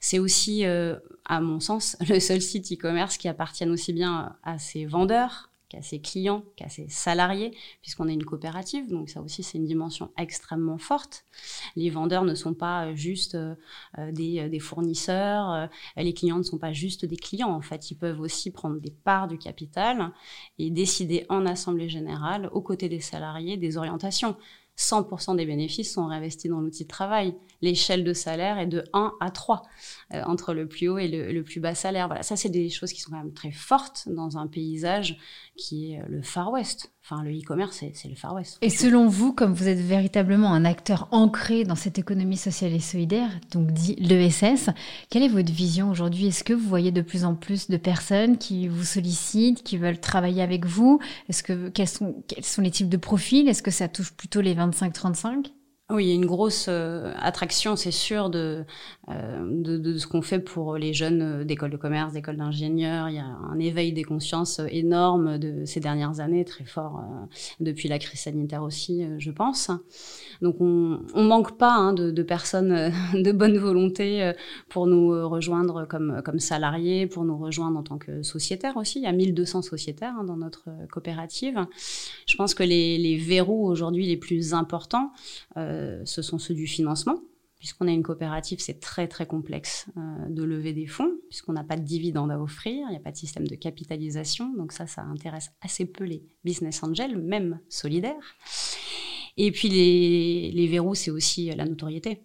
C'est 0.00 0.18
aussi, 0.18 0.64
euh, 0.64 0.96
à 1.26 1.40
mon 1.40 1.60
sens, 1.60 1.96
le 2.08 2.18
seul 2.18 2.40
site 2.40 2.72
e-commerce 2.72 3.16
qui 3.18 3.28
appartienne 3.28 3.70
aussi 3.70 3.92
bien 3.92 4.36
à 4.42 4.58
ses 4.58 4.86
vendeurs 4.86 5.46
qu'à 5.68 5.82
ses 5.82 6.00
clients, 6.00 6.42
qu'à 6.56 6.68
ses 6.68 6.88
salariés, 6.88 7.56
puisqu'on 7.80 8.08
est 8.08 8.14
une 8.14 8.24
coopérative, 8.24 8.88
donc 8.88 9.08
ça 9.08 9.22
aussi 9.22 9.44
c'est 9.44 9.56
une 9.56 9.66
dimension 9.66 10.10
extrêmement 10.18 10.78
forte. 10.78 11.24
Les 11.76 11.90
vendeurs 11.90 12.24
ne 12.24 12.34
sont 12.34 12.54
pas 12.54 12.86
euh, 12.86 12.96
juste 12.96 13.36
des, 13.96 14.48
des, 14.48 14.58
fournisseurs, 14.58 15.68
les 15.96 16.12
clients 16.12 16.38
ne 16.38 16.42
sont 16.42 16.58
pas 16.58 16.72
juste 16.72 17.04
des 17.04 17.16
clients, 17.16 17.52
en 17.52 17.60
fait, 17.60 17.92
ils 17.92 17.94
peuvent 17.94 18.20
aussi 18.20 18.50
prendre 18.50 18.80
des 18.80 18.90
parts 18.90 19.28
du 19.28 19.38
capital 19.38 20.10
et 20.58 20.70
décider 20.70 21.24
en 21.28 21.46
assemblée 21.46 21.88
générale, 21.88 22.50
aux 22.52 22.62
côtés 22.62 22.88
des 22.88 23.00
salariés, 23.00 23.56
des 23.56 23.76
orientations. 23.76 24.36
100% 24.78 25.36
des 25.36 25.46
bénéfices 25.46 25.92
sont 25.92 26.06
réinvestis 26.06 26.48
dans 26.48 26.60
l'outil 26.60 26.84
de 26.84 26.88
travail. 26.88 27.34
L'échelle 27.60 28.04
de 28.04 28.12
salaire 28.12 28.58
est 28.58 28.66
de 28.66 28.84
1 28.92 29.12
à 29.20 29.30
3 29.30 29.62
euh, 30.14 30.22
entre 30.24 30.54
le 30.54 30.66
plus 30.66 30.88
haut 30.88 30.98
et 30.98 31.08
le, 31.08 31.32
le, 31.32 31.42
plus 31.42 31.60
bas 31.60 31.74
salaire. 31.74 32.06
Voilà, 32.06 32.22
ça 32.22 32.36
c'est 32.36 32.48
des 32.48 32.70
choses 32.70 32.92
qui 32.92 33.00
sont 33.00 33.10
quand 33.10 33.18
même 33.18 33.34
très 33.34 33.52
fortes 33.52 34.08
dans 34.08 34.38
un 34.38 34.46
paysage 34.46 35.18
qui 35.56 35.92
est 35.92 36.02
le 36.08 36.22
Far 36.22 36.50
West. 36.52 36.92
Enfin, 37.10 37.24
le 37.24 37.32
e-commerce, 37.32 37.82
c'est 37.92 38.08
le 38.08 38.14
Far. 38.14 38.36
Et 38.62 38.70
selon 38.70 39.08
vous, 39.08 39.32
comme 39.32 39.52
vous 39.52 39.66
êtes 39.66 39.80
véritablement 39.80 40.52
un 40.54 40.64
acteur 40.64 41.08
ancré 41.10 41.64
dans 41.64 41.74
cette 41.74 41.98
économie 41.98 42.36
sociale 42.36 42.72
et 42.72 42.78
solidaire, 42.78 43.30
donc 43.50 43.72
dit 43.72 43.96
l'ESS, 43.96 44.70
quelle 45.08 45.24
est 45.24 45.28
votre 45.28 45.52
vision 45.52 45.90
aujourd'hui? 45.90 46.28
Est-ce 46.28 46.44
que 46.44 46.52
vous 46.52 46.68
voyez 46.68 46.92
de 46.92 47.00
plus 47.00 47.24
en 47.24 47.34
plus 47.34 47.68
de 47.68 47.76
personnes 47.76 48.38
qui 48.38 48.68
vous 48.68 48.84
sollicitent, 48.84 49.64
qui 49.64 49.76
veulent 49.76 49.98
travailler 49.98 50.42
avec 50.42 50.66
vous? 50.66 51.00
Est-ce 51.28 51.42
que 51.42 51.68
quels 51.70 51.88
sont, 51.88 52.22
quels 52.28 52.44
sont 52.44 52.62
les 52.62 52.70
types 52.70 52.88
de 52.88 52.96
profils? 52.96 53.48
Est-ce 53.48 53.62
que 53.62 53.72
ça 53.72 53.88
touche 53.88 54.12
plutôt 54.12 54.40
les 54.40 54.54
25-35 54.54 55.50
oui, 55.90 56.04
il 56.04 56.08
y 56.08 56.12
a 56.12 56.14
une 56.14 56.26
grosse 56.26 56.66
euh, 56.68 57.12
attraction, 57.18 57.74
c'est 57.74 57.90
sûr, 57.90 58.30
de, 58.30 58.64
euh, 59.08 59.62
de, 59.62 59.76
de, 59.76 59.98
ce 59.98 60.06
qu'on 60.06 60.22
fait 60.22 60.38
pour 60.38 60.76
les 60.76 60.92
jeunes 60.92 61.22
euh, 61.22 61.44
d'écoles 61.44 61.70
de 61.70 61.76
commerce, 61.76 62.12
d'écoles 62.12 62.36
d'ingénieurs. 62.36 63.08
Il 63.08 63.16
y 63.16 63.18
a 63.18 63.24
un 63.24 63.58
éveil 63.58 63.92
des 63.92 64.04
consciences 64.04 64.60
énorme 64.70 65.38
de 65.38 65.64
ces 65.64 65.80
dernières 65.80 66.20
années, 66.20 66.44
très 66.44 66.64
fort 66.64 67.02
depuis 67.58 67.88
la 67.88 67.98
crise 67.98 68.20
sanitaire 68.20 68.62
aussi, 68.62 69.04
je 69.18 69.30
pense. 69.30 69.70
Donc 70.42 70.56
on, 70.60 71.00
on 71.14 71.24
manque 71.24 71.58
pas 71.58 71.72
hein, 71.72 71.92
de, 71.92 72.10
de, 72.10 72.22
personnes 72.22 72.92
de 73.14 73.32
bonne 73.32 73.58
volonté 73.58 74.32
pour 74.68 74.86
nous 74.86 75.28
rejoindre 75.28 75.86
comme, 75.86 76.22
comme 76.24 76.38
salariés, 76.38 77.06
pour 77.06 77.24
nous 77.24 77.36
rejoindre 77.36 77.78
en 77.78 77.82
tant 77.82 77.98
que 77.98 78.22
sociétaires 78.22 78.76
aussi. 78.76 79.00
Il 79.00 79.02
y 79.02 79.06
a 79.06 79.12
1200 79.12 79.62
sociétaires 79.62 80.14
hein, 80.18 80.24
dans 80.24 80.36
notre 80.36 80.68
coopérative. 80.90 81.58
Je 82.26 82.36
pense 82.36 82.54
que 82.54 82.62
les, 82.62 82.98
les 82.98 83.16
verrous 83.16 83.66
aujourd'hui 83.66 84.06
les 84.06 84.16
plus 84.16 84.54
importants, 84.54 85.12
ce 86.04 86.22
sont 86.22 86.38
ceux 86.38 86.54
du 86.54 86.66
financement. 86.66 87.20
Puisqu'on 87.60 87.86
a 87.88 87.90
une 87.90 88.02
coopérative, 88.02 88.58
c'est 88.58 88.80
très 88.80 89.06
très 89.06 89.26
complexe 89.26 89.86
euh, 89.98 90.30
de 90.30 90.42
lever 90.42 90.72
des 90.72 90.86
fonds, 90.86 91.12
puisqu'on 91.28 91.52
n'a 91.52 91.62
pas 91.62 91.76
de 91.76 91.82
dividendes 91.82 92.32
à 92.32 92.40
offrir, 92.40 92.86
il 92.88 92.90
n'y 92.90 92.96
a 92.96 93.00
pas 93.00 93.12
de 93.12 93.18
système 93.18 93.46
de 93.46 93.54
capitalisation, 93.54 94.54
donc 94.56 94.72
ça, 94.72 94.86
ça 94.86 95.02
intéresse 95.02 95.50
assez 95.60 95.84
peu 95.84 96.04
les 96.04 96.24
business 96.42 96.82
angels, 96.82 97.18
même 97.18 97.60
solidaires. 97.68 98.34
Et 99.36 99.52
puis 99.52 99.68
les, 99.68 100.66
verrous, 100.68 100.94
c'est 100.94 101.10
aussi 101.10 101.54
la 101.54 101.66
notoriété. 101.66 102.22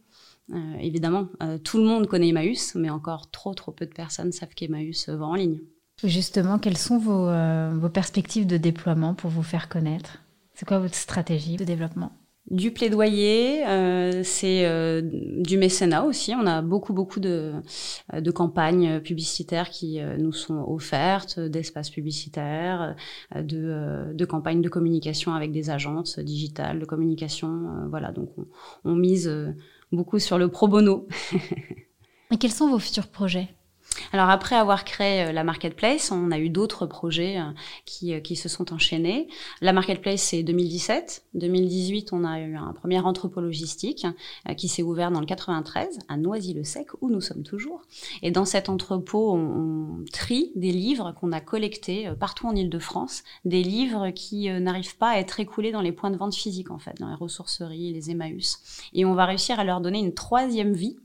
Euh, 0.53 0.75
évidemment, 0.79 1.27
tout 1.65 1.79
le 1.79 1.83
monde 1.83 2.07
connaît 2.07 2.29
Emmaüs, 2.29 2.73
mais 2.75 2.89
encore 2.89 3.29
trop 3.29 3.53
trop 3.53 3.73
peu 3.73 3.85
de 3.85 3.93
personnes 3.93 4.31
savent 4.31 4.55
qu'Emmaüs 4.55 5.09
vend 5.09 5.31
en 5.31 5.35
ligne. 5.35 5.59
Justement, 6.01 6.59
quelles 6.59 6.77
sont 6.77 6.97
vos 6.97 7.89
perspectives 7.89 8.47
de 8.47 8.57
déploiement 8.57 9.13
pour 9.13 9.29
vous 9.29 9.43
faire 9.43 9.67
connaître? 9.67 10.23
C'est 10.53 10.65
quoi 10.65 10.79
votre 10.79 10.95
stratégie 10.95 11.57
de 11.57 11.65
développement? 11.65 12.13
Du 12.51 12.71
plaidoyer, 12.71 13.65
euh, 13.65 14.21
c'est 14.23 14.65
euh, 14.65 15.01
du 15.03 15.57
mécénat 15.57 16.03
aussi. 16.03 16.33
On 16.35 16.45
a 16.45 16.61
beaucoup 16.61 16.93
beaucoup 16.93 17.19
de, 17.19 17.53
euh, 18.13 18.21
de 18.21 18.31
campagnes 18.31 18.99
publicitaires 18.99 19.69
qui 19.69 19.99
nous 20.19 20.31
sont 20.31 20.63
offertes, 20.67 21.39
d'espaces 21.39 21.89
publicitaires, 21.89 22.95
de, 23.35 24.13
de 24.13 24.25
campagnes 24.25 24.61
de 24.61 24.69
communication 24.69 25.33
avec 25.33 25.51
des 25.51 25.69
agences 25.69 26.19
digitales 26.19 26.79
de 26.79 26.85
communication. 26.85 27.87
voilà, 27.89 28.11
donc 28.11 28.29
on, 28.37 28.45
on 28.83 28.95
mise 28.95 29.31
beaucoup 29.91 30.19
sur 30.19 30.37
le 30.37 30.49
pro 30.49 30.67
bono. 30.67 31.07
Et 32.31 32.37
quels 32.37 32.51
sont 32.51 32.69
vos 32.69 32.79
futurs 32.79 33.07
projets? 33.07 33.49
Alors 34.11 34.29
après 34.29 34.55
avoir 34.55 34.85
créé 34.85 35.23
euh, 35.23 35.31
la 35.31 35.43
marketplace, 35.43 36.11
on 36.11 36.31
a 36.31 36.39
eu 36.39 36.49
d'autres 36.49 36.85
projets 36.85 37.39
euh, 37.39 37.43
qui, 37.85 38.13
euh, 38.13 38.19
qui 38.19 38.35
se 38.35 38.49
sont 38.49 38.73
enchaînés. 38.73 39.27
La 39.61 39.73
marketplace 39.73 40.21
c'est 40.21 40.43
2017, 40.43 41.25
2018 41.33 42.13
on 42.13 42.23
a 42.23 42.39
eu 42.39 42.55
un 42.55 42.73
premier 42.73 42.99
entrepôt 42.99 43.41
logistique 43.41 44.07
qui 44.57 44.67
s'est 44.67 44.83
ouvert 44.83 45.11
dans 45.11 45.19
le 45.19 45.25
93 45.25 45.99
à 46.07 46.17
Noisy-le-Sec 46.17 46.87
où 47.01 47.09
nous 47.09 47.21
sommes 47.21 47.43
toujours. 47.43 47.81
Et 48.21 48.31
dans 48.31 48.45
cet 48.45 48.69
entrepôt 48.69 49.33
on, 49.33 50.03
trie 50.11 50.51
des 50.55 50.71
livres 50.71 51.13
qu'on 51.19 51.31
a 51.31 51.41
collectés 51.41 52.11
partout 52.19 52.47
en 52.47 52.55
Île-de-France, 52.55 53.23
des 53.43 53.63
livres 53.63 54.11
qui 54.11 54.49
n'arrivent 54.49 54.97
pas 54.97 55.11
à 55.11 55.17
être 55.17 55.39
écoulés 55.39 55.71
dans 55.71 55.81
les 55.81 55.91
points 55.91 56.11
de 56.11 56.17
vente 56.17 56.35
physiques 56.35 56.71
en 56.71 56.79
fait, 56.79 56.97
dans 56.99 57.09
les 57.09 57.15
ressourceries, 57.15 57.93
les 57.93 58.11
Emmaüs. 58.11 58.59
Et 58.93 59.05
on 59.05 59.13
va 59.13 59.25
réussir 59.25 59.59
à 59.59 59.63
leur 59.63 59.81
donner 59.81 59.99
une 59.99 60.13
troisième 60.13 60.73
vie 60.73 60.97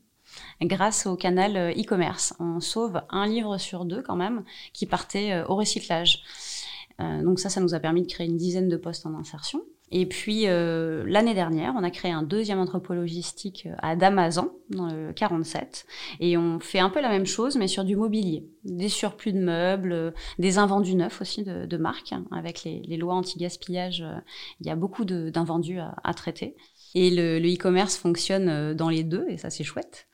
grâce 0.62 1.06
au 1.06 1.16
canal 1.16 1.56
euh, 1.56 1.70
e-commerce. 1.72 2.34
On 2.38 2.60
sauve 2.60 3.02
un 3.10 3.26
livre 3.26 3.58
sur 3.58 3.84
deux 3.84 4.02
quand 4.02 4.16
même 4.16 4.44
qui 4.72 4.86
partait 4.86 5.32
euh, 5.32 5.46
au 5.46 5.56
recyclage. 5.56 6.22
Euh, 7.00 7.22
donc 7.22 7.38
ça, 7.38 7.48
ça 7.48 7.60
nous 7.60 7.74
a 7.74 7.80
permis 7.80 8.02
de 8.02 8.06
créer 8.06 8.26
une 8.26 8.36
dizaine 8.36 8.68
de 8.68 8.76
postes 8.76 9.06
en 9.06 9.14
insertion. 9.14 9.62
Et 9.92 10.06
puis 10.06 10.44
l'année 10.44 11.34
dernière, 11.34 11.74
on 11.76 11.82
a 11.82 11.90
créé 11.90 12.12
un 12.12 12.22
deuxième 12.22 12.60
entrepôt 12.60 12.94
logistique 12.94 13.66
à 13.82 13.96
Damazan, 13.96 14.50
dans 14.68 14.86
le 14.86 15.12
47, 15.12 15.84
et 16.20 16.36
on 16.36 16.60
fait 16.60 16.78
un 16.78 16.90
peu 16.90 17.00
la 17.00 17.08
même 17.08 17.26
chose, 17.26 17.56
mais 17.56 17.66
sur 17.66 17.82
du 17.82 17.96
mobilier, 17.96 18.46
des 18.62 18.88
surplus 18.88 19.32
de 19.32 19.40
meubles, 19.40 20.14
des 20.38 20.58
invendus 20.58 20.94
neufs 20.94 21.20
aussi 21.20 21.42
de, 21.42 21.76
marques. 21.76 22.14
Avec 22.30 22.62
les, 22.62 22.96
lois 22.98 23.14
anti-gaspillage, 23.14 24.04
il 24.60 24.68
y 24.68 24.70
a 24.70 24.76
beaucoup 24.76 25.04
d'invendus 25.04 25.80
à 25.80 26.14
traiter. 26.14 26.54
Et 26.94 27.10
le 27.10 27.38
e-commerce 27.38 27.96
fonctionne 27.96 28.48
euh, 28.48 28.74
dans 28.74 28.88
les 28.88 29.04
deux, 29.04 29.24
et 29.28 29.36
ça 29.36 29.50
c'est 29.50 29.64
chouette. 29.64 30.08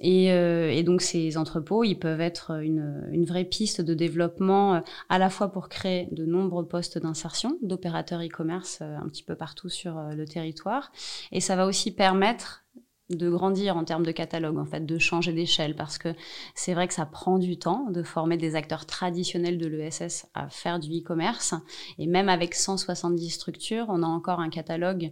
Et, 0.00 0.32
euh, 0.32 0.70
et, 0.70 0.82
donc 0.82 1.02
ces 1.02 1.38
entrepôts, 1.38 1.84
ils 1.84 1.94
peuvent 1.94 2.20
être 2.20 2.60
une, 2.62 3.08
une, 3.12 3.24
vraie 3.24 3.44
piste 3.44 3.80
de 3.80 3.94
développement 3.94 4.74
euh, 4.74 4.80
à 5.08 5.18
la 5.18 5.30
fois 5.30 5.52
pour 5.52 5.68
créer 5.68 6.08
de 6.10 6.24
nombreux 6.26 6.66
postes 6.66 6.98
d'insertion 6.98 7.58
d'opérateurs 7.62 8.20
e-commerce 8.20 8.82
un 8.82 9.08
petit 9.08 9.22
peu 9.22 9.36
partout 9.36 9.68
sur 9.68 9.94
le 9.94 10.24
territoire. 10.24 10.90
Et 11.30 11.40
ça 11.40 11.54
va 11.54 11.64
aussi 11.64 11.92
permettre 11.92 12.64
de 13.10 13.28
grandir 13.28 13.76
en 13.76 13.84
termes 13.84 14.04
de 14.04 14.12
catalogue, 14.12 14.58
en 14.58 14.64
fait, 14.64 14.84
de 14.84 14.98
changer 14.98 15.32
d'échelle, 15.32 15.76
parce 15.76 15.98
que 15.98 16.14
c'est 16.54 16.72
vrai 16.72 16.88
que 16.88 16.94
ça 16.94 17.04
prend 17.04 17.38
du 17.38 17.58
temps 17.58 17.90
de 17.90 18.02
former 18.02 18.36
des 18.36 18.56
acteurs 18.56 18.86
traditionnels 18.86 19.58
de 19.58 19.66
l'ESS 19.66 20.26
à 20.34 20.48
faire 20.48 20.78
du 20.78 20.90
e-commerce. 20.90 21.54
Et 21.98 22.06
même 22.06 22.28
avec 22.28 22.54
170 22.54 23.30
structures, 23.30 23.86
on 23.88 24.02
a 24.02 24.06
encore 24.06 24.40
un 24.40 24.48
catalogue 24.48 25.10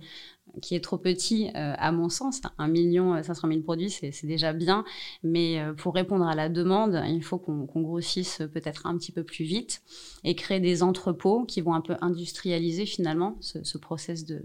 qui 0.61 0.75
est 0.75 0.81
trop 0.81 0.99
petit 0.99 1.49
euh, 1.55 1.75
à 1.77 1.93
mon 1.93 2.09
sens. 2.09 2.41
Un 2.59 2.69
million 2.69 3.23
500 3.23 3.49
000 3.49 3.61
produits, 3.61 3.91
c'est 3.91 4.27
déjà 4.27 4.53
bien, 4.53 4.85
mais 5.23 5.61
euh, 5.61 5.73
pour 5.73 5.95
répondre 5.95 6.27
à 6.27 6.35
la 6.35 6.49
demande, 6.49 7.03
il 7.09 7.23
faut 7.23 7.39
qu'on 7.39 7.67
grossisse 7.81 8.43
peut-être 8.53 8.87
un 8.87 8.97
petit 8.99 9.13
peu 9.13 9.25
plus 9.25 9.45
vite 9.45 9.83
et 10.25 10.35
créer 10.35 10.61
des 10.61 10.83
entrepôts 10.83 11.45
qui 11.45 11.61
vont 11.61 11.75
un 11.75 11.81
peu 11.81 11.97
industrialiser 12.01 12.87
finalement 12.87 13.37
ce, 13.41 13.63
ce 13.65 13.79
process 13.79 14.25
de, 14.25 14.43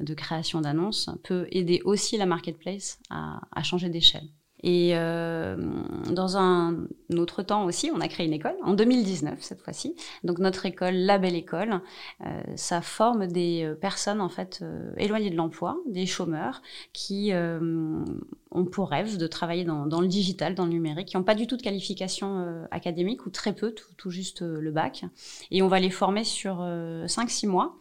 de 0.00 0.14
création 0.14 0.60
d'annonces 0.60 1.10
peut 1.22 1.46
aider 1.50 1.80
aussi 1.84 2.16
la 2.16 2.26
marketplace 2.26 2.98
à, 3.10 3.40
à 3.52 3.62
changer 3.62 3.88
d'échelle. 3.88 4.28
Et 4.66 4.92
euh, 4.94 5.56
dans 6.10 6.38
un 6.38 6.86
autre 7.14 7.42
temps 7.42 7.66
aussi, 7.66 7.90
on 7.94 8.00
a 8.00 8.08
créé 8.08 8.26
une 8.26 8.32
école, 8.32 8.54
en 8.62 8.72
2019 8.72 9.36
cette 9.42 9.60
fois-ci. 9.60 9.94
Donc 10.24 10.38
notre 10.38 10.64
école, 10.64 10.94
la 10.94 11.18
belle 11.18 11.34
école, 11.34 11.82
euh, 12.24 12.42
ça 12.56 12.80
forme 12.80 13.26
des 13.26 13.62
euh, 13.62 13.74
personnes 13.74 14.22
en 14.22 14.30
fait 14.30 14.60
euh, 14.62 14.90
éloignées 14.96 15.28
de 15.28 15.36
l'emploi, 15.36 15.76
des 15.86 16.06
chômeurs 16.06 16.62
qui 16.94 17.34
euh, 17.34 18.02
ont 18.52 18.64
pour 18.64 18.88
rêve 18.88 19.18
de 19.18 19.26
travailler 19.26 19.64
dans, 19.64 19.84
dans, 19.84 20.00
le 20.00 20.08
digital, 20.08 20.54
dans 20.54 20.64
le 20.64 20.70
numérique, 20.70 21.08
qui 21.08 21.18
n'ont 21.18 21.24
pas 21.24 21.34
du 21.34 21.46
tout 21.46 21.58
de 21.58 21.62
qualification 21.62 22.38
euh, 22.38 22.64
académique 22.70 23.26
ou 23.26 23.30
très 23.30 23.52
peu, 23.52 23.72
tout, 23.72 23.92
tout 23.98 24.10
juste 24.10 24.40
le 24.40 24.70
bac. 24.70 25.04
Et 25.50 25.60
on 25.60 25.68
va 25.68 25.78
les 25.78 25.90
former 25.90 26.24
sur 26.24 26.62
5-6 26.62 27.48
mois. 27.48 27.76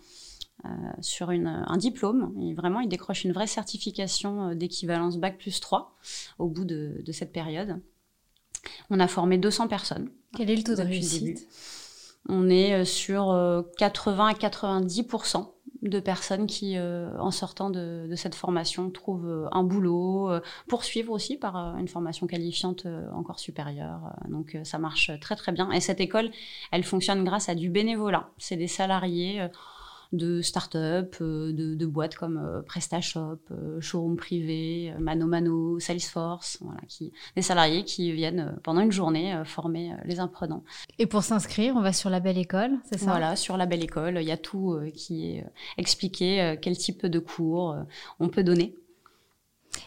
Euh, 0.65 0.69
sur 1.01 1.31
une, 1.31 1.47
un 1.47 1.75
diplôme. 1.75 2.33
Et 2.41 2.53
vraiment, 2.53 2.79
il 2.79 2.87
décroche 2.87 3.25
une 3.25 3.33
vraie 3.33 3.47
certification 3.47 4.51
euh, 4.51 4.55
d'équivalence 4.55 5.17
Bac 5.17 5.37
plus 5.37 5.59
3 5.59 5.97
au 6.39 6.47
bout 6.47 6.63
de, 6.63 7.01
de, 7.05 7.11
cette 7.11 7.33
période. 7.33 7.81
On 8.89 9.01
a 9.01 9.09
formé 9.09 9.37
200 9.37 9.67
personnes. 9.67 10.09
Quel 10.37 10.49
est 10.49 10.55
le 10.55 10.63
taux 10.63 10.75
de 10.75 10.81
réussite 10.81 11.49
On 12.29 12.49
est 12.49 12.75
euh, 12.75 12.85
sur 12.85 13.37
80 13.77 14.27
à 14.27 14.33
90% 14.33 15.49
de 15.81 15.99
personnes 15.99 16.47
qui, 16.47 16.79
en 16.79 17.31
sortant 17.31 17.69
de, 17.69 18.07
de, 18.09 18.15
cette 18.15 18.35
formation, 18.35 18.89
trouvent 18.89 19.49
un 19.51 19.63
boulot, 19.63 20.31
poursuivre 20.69 21.11
aussi 21.11 21.35
par 21.35 21.57
une 21.75 21.89
formation 21.89 22.25
qualifiante 22.25 22.87
encore 23.11 23.37
supérieure. 23.37 24.15
Donc 24.29 24.57
ça 24.63 24.79
marche 24.79 25.11
très 25.19 25.35
très 25.35 25.51
bien. 25.51 25.69
Et 25.71 25.81
cette 25.81 25.99
école, 25.99 26.31
elle 26.71 26.85
fonctionne 26.85 27.25
grâce 27.25 27.49
à 27.49 27.55
du 27.55 27.69
bénévolat. 27.69 28.29
C'est 28.37 28.55
des 28.55 28.69
salariés 28.69 29.45
de 30.13 30.41
start-up, 30.41 31.15
euh, 31.21 31.51
de, 31.51 31.73
de, 31.73 31.85
boîtes 31.85 32.15
comme 32.15 32.37
euh, 32.37 32.61
PrestaShop, 32.61 33.39
euh, 33.51 33.81
Showroom 33.81 34.15
Privé, 34.15 34.93
Mano 34.99 35.25
Mano, 35.25 35.79
Salesforce, 35.79 36.59
voilà, 36.61 36.79
qui, 36.87 37.11
des 37.35 37.41
salariés 37.41 37.83
qui 37.83 38.11
viennent 38.11 38.55
pendant 38.63 38.81
une 38.81 38.91
journée 38.91 39.41
former 39.43 39.95
les 40.05 40.19
imprenants. 40.19 40.63
Et 40.99 41.07
pour 41.07 41.23
s'inscrire, 41.23 41.75
on 41.75 41.81
va 41.81 41.93
sur 41.93 42.09
la 42.09 42.19
Belle 42.19 42.37
École, 42.37 42.79
c'est 42.89 42.99
ça? 42.99 43.05
Voilà, 43.05 43.35
sur 43.35 43.57
la 43.57 43.65
Belle 43.65 43.83
École, 43.83 44.19
il 44.21 44.27
y 44.27 44.31
a 44.31 44.37
tout 44.37 44.79
qui 44.93 45.31
est 45.31 45.45
expliqué, 45.77 46.57
quel 46.61 46.77
type 46.77 47.05
de 47.05 47.19
cours 47.19 47.75
on 48.19 48.29
peut 48.29 48.43
donner. 48.43 48.75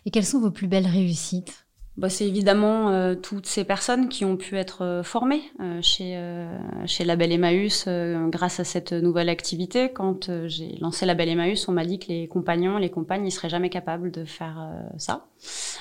Et 0.04 0.10
quelles 0.10 0.26
sont 0.26 0.40
vos 0.40 0.50
plus 0.50 0.66
belles 0.66 0.86
réussites? 0.86 1.65
Bah, 1.96 2.10
c'est 2.10 2.26
évidemment 2.26 2.90
euh, 2.90 3.14
toutes 3.14 3.46
ces 3.46 3.64
personnes 3.64 4.10
qui 4.10 4.26
ont 4.26 4.36
pu 4.36 4.58
être 4.58 4.82
euh, 4.82 5.02
formées 5.02 5.42
euh, 5.60 5.80
chez 5.80 6.14
euh, 6.16 6.46
chez 6.84 7.04
Label 7.04 7.32
Emmaüs 7.32 7.86
euh, 7.88 8.28
grâce 8.28 8.60
à 8.60 8.64
cette 8.64 8.92
nouvelle 8.92 9.30
activité. 9.30 9.90
Quand 9.90 10.30
j'ai 10.46 10.76
lancé 10.80 11.06
Label 11.06 11.30
Emmaüs, 11.30 11.66
on 11.68 11.72
m'a 11.72 11.86
dit 11.86 11.98
que 11.98 12.08
les 12.08 12.28
compagnons, 12.28 12.76
les 12.76 12.90
compagnes, 12.90 13.26
ils 13.26 13.30
seraient 13.30 13.48
jamais 13.48 13.70
capables 13.70 14.10
de 14.10 14.26
faire 14.26 14.70
ça. 14.98 15.26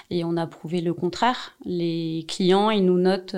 Et 0.09 0.23
on 0.23 0.37
a 0.37 0.47
prouvé 0.47 0.79
le 0.79 0.93
contraire. 0.93 1.55
Les 1.65 2.23
clients, 2.29 2.69
ils 2.69 2.85
nous 2.85 2.97
notent 2.97 3.35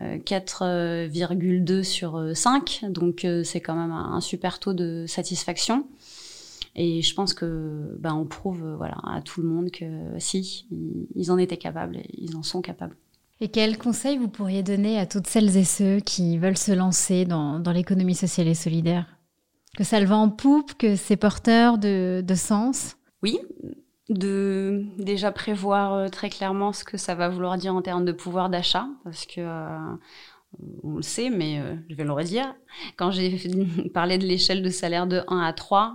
4,2 0.00 1.82
sur 1.82 2.30
5, 2.34 2.84
donc 2.88 3.26
c'est 3.44 3.60
quand 3.60 3.74
même 3.74 3.92
un 3.92 4.20
super 4.20 4.58
taux 4.58 4.72
de 4.72 5.04
satisfaction. 5.06 5.86
Et 6.76 7.02
je 7.02 7.14
pense 7.14 7.34
que 7.34 7.96
ben, 7.98 8.14
on 8.14 8.26
prouve 8.26 8.74
voilà, 8.76 8.96
à 9.04 9.20
tout 9.22 9.42
le 9.42 9.48
monde 9.48 9.70
que 9.70 9.84
si, 10.18 10.68
ils 11.14 11.30
en 11.30 11.38
étaient 11.38 11.56
capables 11.56 11.96
et 11.96 12.10
ils 12.16 12.36
en 12.36 12.42
sont 12.42 12.62
capables. 12.62 12.96
Et 13.40 13.48
quels 13.48 13.78
conseils 13.78 14.18
vous 14.18 14.28
pourriez 14.28 14.62
donner 14.62 14.98
à 14.98 15.06
toutes 15.06 15.26
celles 15.26 15.56
et 15.56 15.64
ceux 15.64 16.00
qui 16.00 16.38
veulent 16.38 16.58
se 16.58 16.72
lancer 16.72 17.24
dans, 17.24 17.58
dans 17.58 17.72
l'économie 17.72 18.14
sociale 18.14 18.48
et 18.48 18.54
solidaire? 18.54 19.06
Que 19.76 19.84
ça 19.84 19.98
le 19.98 20.06
va 20.06 20.16
en 20.16 20.28
poupe, 20.28 20.74
que 20.74 20.94
c'est 20.94 21.16
porteur 21.16 21.78
de, 21.78 22.22
de 22.24 22.34
sens? 22.34 22.96
Oui, 23.22 23.38
de 24.10 24.84
déjà 24.98 25.32
prévoir 25.32 26.10
très 26.10 26.28
clairement 26.28 26.72
ce 26.72 26.84
que 26.84 26.96
ça 26.96 27.14
va 27.14 27.28
vouloir 27.28 27.56
dire 27.56 27.74
en 27.74 27.80
termes 27.80 28.04
de 28.04 28.12
pouvoir 28.12 28.50
d'achat, 28.50 28.88
parce 29.04 29.24
que 29.24 29.40
euh, 29.40 29.96
on 30.82 30.96
le 30.96 31.02
sait, 31.02 31.30
mais 31.30 31.60
euh, 31.60 31.76
je 31.88 31.94
vais 31.94 32.04
le 32.04 32.12
redire. 32.12 32.54
Quand 32.96 33.10
j'ai 33.10 33.38
parlé 33.94 34.18
de 34.18 34.26
l'échelle 34.26 34.62
de 34.62 34.68
salaire 34.68 35.06
de 35.06 35.22
1 35.28 35.40
à 35.40 35.52
3, 35.52 35.94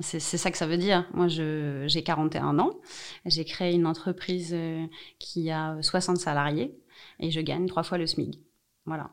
c'est 0.00 0.20
ça 0.20 0.50
que 0.50 0.58
ça 0.58 0.66
veut 0.66 0.76
dire. 0.76 1.08
Moi, 1.14 1.26
j'ai 1.28 2.02
41 2.04 2.58
ans. 2.58 2.78
J'ai 3.24 3.44
créé 3.44 3.74
une 3.74 3.86
entreprise 3.86 4.52
euh, 4.52 4.86
qui 5.18 5.50
a 5.50 5.80
60 5.80 6.18
salariés 6.18 6.78
et 7.18 7.30
je 7.30 7.40
gagne 7.40 7.66
trois 7.66 7.82
fois 7.82 7.96
le 7.98 8.06
SMIC. 8.06 8.38
Voilà. 8.84 9.10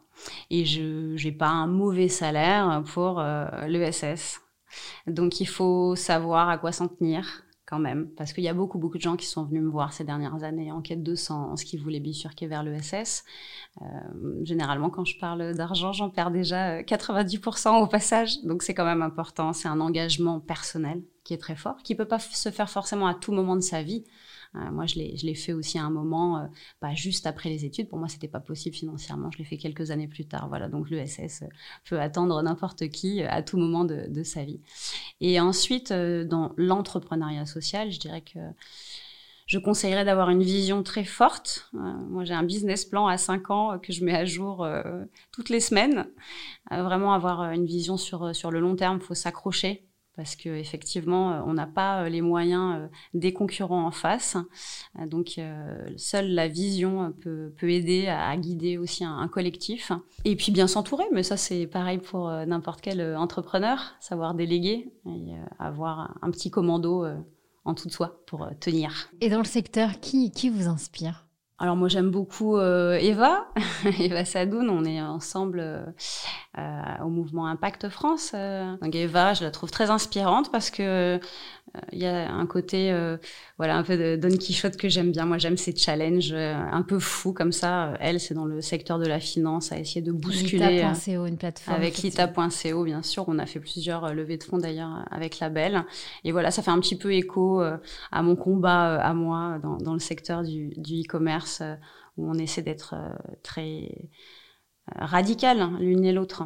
Et 0.50 0.66
je 0.66 1.22
n'ai 1.24 1.32
pas 1.32 1.48
un 1.48 1.68
mauvais 1.68 2.10
salaire 2.10 2.84
pour 2.94 3.20
euh, 3.20 3.46
l'ESS. 3.68 4.42
Donc, 5.08 5.40
il 5.40 5.48
faut 5.48 5.96
savoir 5.96 6.50
à 6.50 6.58
quoi 6.58 6.72
s'en 6.72 6.88
tenir 6.88 7.44
parce 8.16 8.34
qu'il 8.34 8.44
y 8.44 8.48
a 8.48 8.54
beaucoup, 8.54 8.78
beaucoup 8.78 8.98
de 8.98 9.02
gens 9.04 9.16
qui 9.16 9.26
sont 9.26 9.44
venus 9.44 9.62
me 9.62 9.70
voir 9.70 9.94
ces 9.94 10.04
dernières 10.04 10.44
années 10.44 10.72
en 10.72 10.82
quête 10.82 11.04
de 11.04 11.16
sens, 11.16 11.64
qui 11.64 11.78
voulaient 11.78 12.00
bifurquer 12.00 12.48
vers 12.48 12.64
l'ESS. 12.64 13.24
Euh, 13.82 13.86
généralement, 14.44 14.90
quand 14.90 15.06
je 15.06 15.18
parle 15.20 15.54
d'argent, 15.54 15.94
j'en 15.94 16.10
perds 16.10 16.32
déjà 16.32 16.82
90% 16.82 17.68
euh, 17.68 17.84
au 17.84 17.88
passage, 17.88 18.42
donc 18.44 18.64
c'est 18.64 18.74
quand 18.74 18.86
même 18.86 19.02
important. 19.02 19.54
C'est 19.54 19.68
un 19.68 19.80
engagement 19.80 20.40
personnel 20.40 21.02
qui 21.24 21.34
est 21.34 21.38
très 21.38 21.56
fort, 21.56 21.78
qui 21.84 21.96
peut 21.96 22.06
pas 22.06 22.20
se 22.20 22.50
faire 22.50 22.70
forcément 22.70 23.08
à 23.08 23.14
tout 23.14 23.32
moment 23.32 23.56
de 23.56 23.62
sa 23.62 23.82
vie. 23.82 24.04
Euh, 24.56 24.72
moi, 24.72 24.86
je 24.86 24.96
l'ai 24.96 25.36
fait 25.36 25.54
aussi 25.54 25.80
à 25.80 25.84
un 25.84 25.90
moment, 25.90 26.38
euh, 26.38 26.46
pas 26.80 26.94
juste 26.94 27.26
après 27.26 27.50
les 27.50 27.66
études. 27.66 27.90
Pour 27.90 28.00
moi, 28.00 28.08
c'était 28.08 28.28
pas 28.28 28.40
possible 28.40 28.76
financièrement. 28.76 29.32
Je 29.32 29.40
l'ai 29.40 29.44
fait 29.44 29.58
quelques 29.58 29.92
années 29.92 30.08
plus 30.08 30.26
tard. 30.26 30.48
Voilà, 30.48 30.68
donc 30.68 30.90
l'ESS 30.90 31.44
peut 31.90 32.00
attendre 32.00 32.42
n'importe 32.42 32.90
qui 32.90 33.24
euh, 33.24 33.28
à 33.30 33.42
tout 33.42 33.58
moment 33.58 33.86
de, 33.86 34.24
sa 34.24 34.44
vie. 34.44 34.62
Et 35.22 35.40
ensuite, 35.40 35.92
euh, 35.92 36.24
dans 36.24 36.54
l'entrepreneuriat 36.56 37.46
social, 37.46 37.92
je 37.92 38.00
dirais 38.00 38.22
que 38.22 38.40
je 39.48 39.60
conseillerais 39.60 40.06
d'avoir 40.06 40.30
une 40.30 40.44
vision 40.44 40.84
très 40.84 41.04
forte. 41.04 41.70
Moi, 41.74 42.24
j'ai 42.24 42.34
un 42.34 42.44
business 42.44 42.86
plan 42.86 43.08
à 43.08 43.18
5 43.18 43.50
ans 43.52 43.78
que 43.78 43.92
je 43.92 44.06
mets 44.06 44.16
à 44.16 44.24
jour 44.24 44.66
toutes 45.34 45.50
les 45.50 45.60
semaines. 45.60 46.08
Vraiment 46.72 47.12
avoir 47.14 47.52
une 47.52 47.66
vision 47.66 47.98
sur, 47.98 48.34
sur 48.34 48.52
le 48.52 48.62
long 48.62 48.78
terme, 48.78 49.00
il 49.02 49.06
faut 49.06 49.14
s'accrocher 49.14 49.86
parce 50.16 50.36
que 50.36 50.50
effectivement, 50.50 51.44
on 51.48 51.54
n'a 51.54 51.68
pas 51.68 52.08
les 52.10 52.22
moyens 52.22 52.90
des 53.14 53.34
concurrents 53.34 53.86
en 53.86 53.92
face. 53.92 54.38
Donc, 55.08 55.40
seule 55.98 56.30
la 56.30 56.48
vision 56.48 57.14
peut, 57.22 57.54
aider 57.62 58.08
à, 58.08 58.30
à, 58.30 58.38
guider 58.38 58.78
aussi 58.78 59.04
un, 59.04 59.18
un, 59.18 59.28
collectif. 59.28 59.92
Et 60.26 60.36
puis 60.36 60.52
bien 60.52 60.68
s'entourer, 60.68 61.06
mais 61.12 61.24
ça 61.24 61.38
c'est 61.38 61.68
pareil 61.68 61.98
pour 61.98 62.30
n'importe 62.30 62.82
quel 62.82 63.16
entrepreneur, 63.16 63.96
savoir 64.00 64.34
déléguer 64.36 64.92
et 65.06 65.34
avoir 65.60 66.18
un 66.22 66.32
petit 66.32 66.52
commando 66.52 67.06
en 67.66 67.74
tout 67.74 67.88
de 67.88 67.94
soi 67.94 68.22
pour 68.28 68.48
tenir. 68.60 69.10
Et 69.22 69.30
dans 69.30 69.40
le 69.40 69.46
secteur, 69.46 70.00
qui, 70.00 70.32
qui 70.32 70.50
vous 70.50 70.68
inspire? 70.68 71.23
Alors 71.64 71.78
moi 71.78 71.88
j'aime 71.88 72.12
beaucoup 72.12 72.58
euh, 72.58 72.98
Eva, 73.00 73.48
Eva 73.98 74.26
Sadoun, 74.26 74.70
on 74.70 74.84
est 74.84 75.02
ensemble 75.02 75.62
euh, 75.62 76.96
au 77.02 77.08
mouvement 77.08 77.48
Impact 77.48 77.88
France. 77.88 78.34
Euh. 78.36 78.76
Donc 78.82 78.94
Eva, 78.94 79.34
je 79.34 79.46
la 79.46 79.50
trouve 79.50 79.72
très 79.72 79.90
inspirante 79.90 80.52
parce 80.52 80.70
que 80.70 81.22
il 81.92 82.04
euh, 82.04 82.06
y 82.06 82.06
a 82.06 82.32
un 82.32 82.46
côté 82.46 82.92
euh, 82.92 83.18
voilà 83.58 83.78
un 83.78 83.84
peu 83.84 83.98
de 83.98 84.16
Don 84.16 84.36
Quichotte 84.36 84.78
que 84.78 84.90
j'aime 84.90 85.12
bien. 85.12 85.26
Moi 85.26 85.38
j'aime 85.38 85.58
ces 85.58 85.76
challenges 85.76 86.32
euh, 86.32 86.54
un 86.54 86.84
peu 86.84 87.00
fous 87.00 87.34
comme 87.34 87.52
ça. 87.52 87.94
Elle 88.00 88.20
c'est 88.20 88.34
dans 88.34 88.46
le 88.46 88.62
secteur 88.62 89.00
de 89.00 89.06
la 89.06 89.20
finance 89.20 89.72
à 89.72 89.80
essayer 89.80 90.02
de 90.02 90.12
bousculer 90.12 90.84
Lita.co 90.84 91.26
une 91.26 91.38
plateforme 91.38 91.76
avec 91.76 91.98
Lita.co 91.98 92.84
bien 92.84 93.02
sûr. 93.02 93.26
On 93.28 93.40
a 93.40 93.46
fait 93.46 93.60
plusieurs 93.60 94.14
levées 94.14 94.38
de 94.38 94.44
fonds 94.44 94.60
d'ailleurs 94.60 95.06
avec 95.10 95.40
la 95.40 95.50
belle. 95.50 95.84
Et 96.24 96.32
voilà 96.32 96.52
ça 96.52 96.62
fait 96.62 96.72
un 96.72 96.80
petit 96.80 96.98
peu 96.98 97.14
écho 97.14 97.62
à 97.62 98.22
mon 98.22 98.36
combat 98.36 98.96
à 99.02 99.14
moi 99.14 99.60
dans, 99.64 99.78
dans 99.78 99.94
le 99.94 100.00
secteur 100.00 100.44
du 100.44 100.74
e-commerce 100.78 101.64
où 102.18 102.30
on 102.30 102.36
essaie 102.36 102.62
d'être 102.62 102.94
très 103.42 104.10
radical 104.96 105.60
hein, 105.60 105.78
l'une 105.80 106.06
et 106.06 106.12
l'autre 106.12 106.44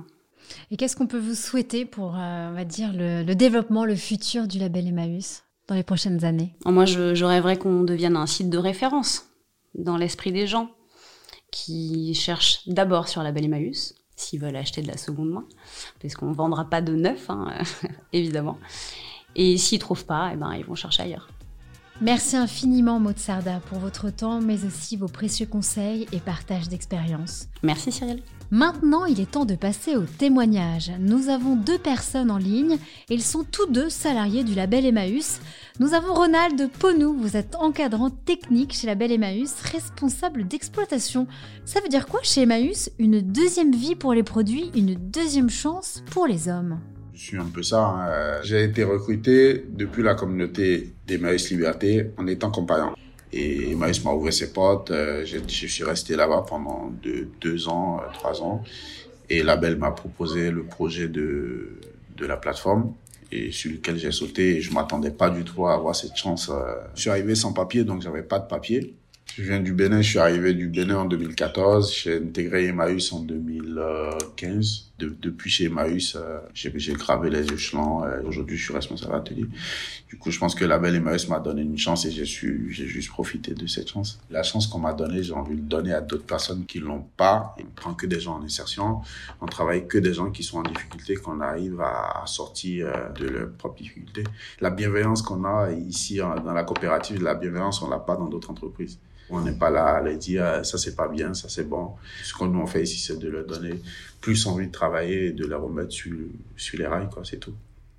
et 0.72 0.78
qu'est-ce 0.78 0.96
qu'on 0.96 1.08
peut 1.08 1.20
vous 1.20 1.36
souhaiter 1.36 1.86
pour, 1.86 2.16
euh, 2.16 2.50
on 2.50 2.54
va 2.54 2.66
dire, 2.66 2.94
le, 2.94 3.24
le, 3.24 3.36
développement, 3.36 3.86
le 3.86 3.96
futur 3.96 4.48
du 4.48 4.60
label 4.60 4.88
Emmaüs 4.88 5.44
dans 5.68 5.76
les 5.76 5.84
prochaines 5.84 6.24
années? 6.26 6.54
Moi, 6.66 6.86
je, 6.86 7.16
je 7.16 7.26
rêverais 7.26 7.58
qu'on 7.58 7.84
devienne 7.84 8.16
un 8.16 8.26
site 8.26 8.50
de 8.50 8.58
référence 8.58 9.26
dans 9.76 9.98
l'esprit 9.98 10.32
des 10.32 10.48
gens 10.48 10.70
qui 11.52 12.14
cherchent 12.14 12.68
d'abord 12.68 13.08
sur 13.08 13.24
label 13.24 13.46
Emmaüs, 13.46 13.96
s'ils 14.16 14.40
veulent 14.40 14.56
acheter 14.56 14.82
de 14.82 14.88
la 14.88 14.98
seconde 14.98 15.30
main, 15.30 15.46
parce 16.02 16.16
qu'on 16.16 16.30
ne 16.30 16.36
vendra 16.36 16.66
pas 16.66 16.82
de 16.82 16.96
neuf, 16.96 17.30
hein, 17.30 17.48
évidemment. 18.14 18.58
Et 19.36 19.58
s'ils 19.58 19.78
ne 19.78 19.82
trouvent 19.82 20.06
pas, 20.06 20.32
eh 20.34 20.36
ben, 20.36 20.54
ils 20.56 20.66
vont 20.66 20.76
chercher 20.76 21.04
ailleurs. 21.04 21.30
Merci 22.00 22.36
infiniment 22.38 23.00
Maud 23.00 23.18
Sarda 23.18 23.60
pour 23.70 23.80
votre 23.80 24.12
temps, 24.12 24.40
mais 24.40 24.66
aussi 24.66 24.98
vos 24.98 25.08
précieux 25.08 25.48
conseils 25.48 26.08
et 26.12 26.20
partage 26.20 26.70
d'expérience. 26.70 27.48
Merci 27.64 27.92
Cyril. 27.92 28.22
Maintenant, 28.50 29.06
il 29.06 29.20
est 29.20 29.32
temps 29.32 29.44
de 29.44 29.56
passer 29.56 29.98
au 29.98 30.04
témoignage. 30.04 30.94
Nous 31.00 31.28
avons 31.28 31.58
deux 31.58 31.78
personnes 31.78 32.32
en 32.32 32.38
ligne 32.38 32.78
et 33.10 33.14
ils 33.14 33.22
sont 33.22 33.44
tous 33.44 33.66
deux 33.66 33.90
salariés 33.90 34.46
du 34.46 34.56
label 34.56 34.86
Emmaüs. 34.86 35.42
Nous 35.80 35.94
avons 35.94 36.14
Ronald 36.14 36.70
Ponou, 36.80 37.14
vous 37.14 37.36
êtes 37.36 37.56
encadrant 37.56 38.10
technique 38.10 38.74
chez 38.74 38.88
label 38.88 39.12
Emmaüs, 39.12 39.54
responsable 39.72 40.48
d'exploitation. 40.48 41.28
Ça 41.66 41.82
veut 41.82 41.90
dire 41.90 42.08
quoi 42.08 42.22
chez 42.24 42.44
Emmaüs? 42.44 42.90
Une 43.00 43.20
deuxième 43.20 43.74
vie 43.74 43.96
pour 43.96 44.14
les 44.14 44.24
produits, 44.24 44.72
une 44.76 44.96
deuxième 44.96 45.50
chance 45.50 46.04
pour 46.12 46.26
les 46.26 46.48
hommes 46.48 46.80
je 47.18 47.24
suis 47.24 47.38
un 47.38 47.46
peu 47.46 47.64
ça. 47.64 47.80
Hein. 47.80 48.42
J'ai 48.44 48.64
été 48.64 48.84
recruté 48.84 49.66
depuis 49.70 50.04
la 50.04 50.14
communauté 50.14 50.94
d'Emmaüs 51.08 51.50
Liberté 51.50 52.12
en 52.16 52.28
étant 52.28 52.52
compagnon. 52.52 52.94
Et 53.38 53.72
Emmaüs 53.72 54.04
m'a 54.04 54.12
ouvert 54.12 54.34
ses 54.34 54.52
portes. 54.52 54.90
Euh, 54.90 55.24
je, 55.24 55.68
suis 55.68 55.84
resté 55.84 56.16
là-bas 56.16 56.44
pendant 56.50 56.92
deux, 57.40 57.68
ans, 57.68 58.00
euh, 58.00 58.12
trois 58.12 58.42
ans. 58.42 58.64
Et 59.30 59.44
Label 59.44 59.78
m'a 59.78 59.92
proposé 59.92 60.50
le 60.50 60.64
projet 60.64 61.08
de, 61.08 61.78
de 62.16 62.26
la 62.26 62.36
plateforme 62.38 62.94
et 63.32 63.52
sur 63.52 63.72
lequel 63.72 63.98
j'ai 63.98 64.12
sauté. 64.12 64.58
Et 64.58 64.62
je 64.62 64.74
m'attendais 64.74 65.12
pas 65.12 65.30
du 65.30 65.44
tout 65.44 65.68
à 65.68 65.76
avoir 65.76 65.96
cette 65.96 66.16
chance. 66.16 66.50
Euh. 66.50 66.74
Je 66.96 67.02
suis 67.02 67.10
arrivé 67.12 67.36
sans 67.36 67.54
papier, 67.54 67.84
donc 67.84 68.02
j'avais 68.02 68.24
pas 68.24 68.40
de 68.40 68.48
papier. 68.48 68.96
Je 69.36 69.44
viens 69.44 69.60
du 69.60 69.74
Bénin, 69.74 70.02
je 70.02 70.10
suis 70.10 70.20
arrivé 70.20 70.56
du 70.56 70.68
Bénin 70.68 70.98
en 70.98 71.06
2014, 71.06 71.94
j'ai 71.94 72.18
intégré 72.18 72.66
Emmaüs 72.66 73.14
en 73.14 73.20
2015. 73.20 74.87
Depuis 75.00 75.50
chez 75.50 75.66
Emmaüs, 75.66 76.16
euh, 76.16 76.40
j'ai 76.54 76.94
gravé 76.94 77.30
les 77.30 77.52
échelons. 77.54 78.04
Euh, 78.04 78.22
aujourd'hui, 78.24 78.58
je 78.58 78.64
suis 78.64 78.74
responsable 78.74 79.16
atelier. 79.16 79.46
Du 80.10 80.18
coup, 80.18 80.32
je 80.32 80.40
pense 80.40 80.56
que 80.56 80.66
la 80.66 80.80
belle 80.80 80.96
Emmaüs 80.96 81.28
m'a 81.30 81.40
donné 81.40 81.62
une 81.62 81.78
chance 81.78 82.06
et 82.06 82.12
j'ai 82.12 82.26
j'ai 82.26 82.88
juste 82.88 83.10
profité 83.10 83.54
de 83.54 83.68
cette 83.68 83.90
chance. 83.90 84.20
La 84.30 84.44
chance 84.44 84.68
qu'on 84.68 84.80
m'a 84.80 84.94
donnée, 84.94 85.22
j'ai 85.22 85.34
envie 85.34 85.56
de 85.56 85.62
le 85.62 85.68
donner 85.68 85.94
à 85.94 86.02
d'autres 86.02 86.26
personnes 86.26 86.66
qui 86.66 86.80
l'ont 86.80 87.06
pas. 87.16 87.56
On 87.60 87.66
prend 87.76 87.94
que 87.94 88.08
des 88.08 88.20
gens 88.20 88.38
en 88.38 88.44
insertion, 88.44 89.02
on 89.42 89.46
travaille 89.46 89.88
que 89.88 89.98
des 89.98 90.14
gens 90.14 90.32
qui 90.32 90.44
sont 90.44 90.60
en 90.60 90.64
difficulté, 90.64 91.16
qu'on 91.16 91.42
arrive 91.42 91.80
à, 91.82 92.24
sortir 92.26 92.88
euh, 92.88 93.10
de 93.14 93.28
leurs 93.28 93.52
propres 93.52 93.78
difficultés. 93.78 94.24
La 94.62 94.72
bienveillance 94.72 95.22
qu'on 95.22 95.44
a 95.46 95.72
ici 95.72 96.18
dans 96.18 96.54
la 96.54 96.64
coopérative, 96.64 97.22
la 97.22 97.36
bienveillance, 97.36 97.82
on 97.82 97.90
l'a 97.90 98.00
pas 98.00 98.16
dans 98.16 98.28
d'autres 98.28 98.50
entreprises. 98.50 99.00
On 99.30 99.42
n'est 99.42 99.58
pas 99.58 99.70
là 99.70 99.86
à 99.86 100.02
leur 100.02 100.18
dire 100.18 100.44
ah, 100.46 100.64
ça 100.64 100.78
c'est 100.78 100.96
pas 100.96 101.08
bien, 101.08 101.34
ça 101.34 101.50
c'est 101.50 101.68
bon. 101.68 101.92
Ce 102.24 102.34
qu'on 102.34 102.48
nous 102.48 102.66
fait 102.68 102.84
ici, 102.84 103.00
c'est 103.00 103.20
de 103.20 103.28
leur 103.28 103.46
donner 103.46 103.82
plus 104.22 104.46
envie 104.48 104.68
de 104.68 104.72
travailler 104.72 105.28
et 105.28 105.32
de 105.32 105.46
les 105.46 105.56
remettre 105.56 105.92
sur, 105.92 106.16
sur 106.56 106.80
les 106.80 106.88
rails, 106.88 107.10
quoi, 107.10 107.24
c'est 107.26 107.38
tout. 107.38 107.54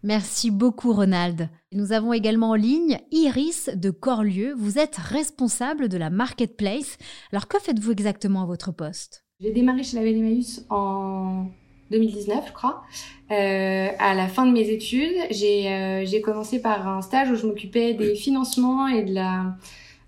Merci 0.05 0.53
beaucoup 0.53 0.93
Ronald. 0.93 1.49
Nous 1.73 1.93
avons 1.93 2.13
également 2.13 2.51
en 2.51 2.55
ligne 2.55 2.99
Iris 3.11 3.69
de 3.75 3.91
Corlieu. 3.91 4.55
Vous 4.57 4.79
êtes 4.79 4.97
responsable 4.97 5.89
de 5.89 5.99
la 5.99 6.09
marketplace. 6.09 6.99
Alors 7.33 7.49
que 7.49 7.59
faites-vous 7.59 7.93
exactement 7.93 8.43
à 8.43 8.47
votre 8.47 8.71
poste? 8.71 9.25
J'ai 9.41 9.51
démarré 9.51 9.83
chez 9.83 9.97
la 9.97 10.09
Emmaüs 10.09 10.65
en 10.71 11.47
2019, 11.91 12.45
je 12.49 12.53
crois. 12.53 12.83
Euh, 13.31 13.89
à 13.99 14.15
la 14.15 14.29
fin 14.29 14.47
de 14.47 14.53
mes 14.53 14.69
études, 14.71 15.17
euh, 15.31 16.05
j'ai 16.05 16.21
commencé 16.21 16.61
par 16.61 16.87
un 16.87 17.03
stage 17.03 17.31
où 17.31 17.35
je 17.35 17.47
m'occupais 17.47 17.95
des 17.95 18.15
financements 18.15 18.87
et 18.87 19.03
de 19.03 19.15
la 19.15 19.57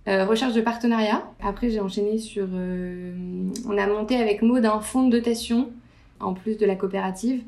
euh, 0.09 0.25
recherche 0.25 0.55
de 0.55 0.61
partenariat. 0.61 1.23
Après, 1.43 1.71
j'ai 1.71 1.81
enchaîné 1.81 2.19
sur... 2.19 2.47
Euh, 2.53 3.13
on 3.69 3.77
a 3.77 3.87
monté 3.87 4.17
avec 4.17 4.43
Maud 4.43 4.65
un 4.65 4.81
fonds 4.81 5.07
de 5.07 5.19
dotation, 5.19 5.71
en 6.21 6.33
plus 6.33 6.57
de 6.57 6.65
la 6.65 6.75
coopérative. 6.75 7.43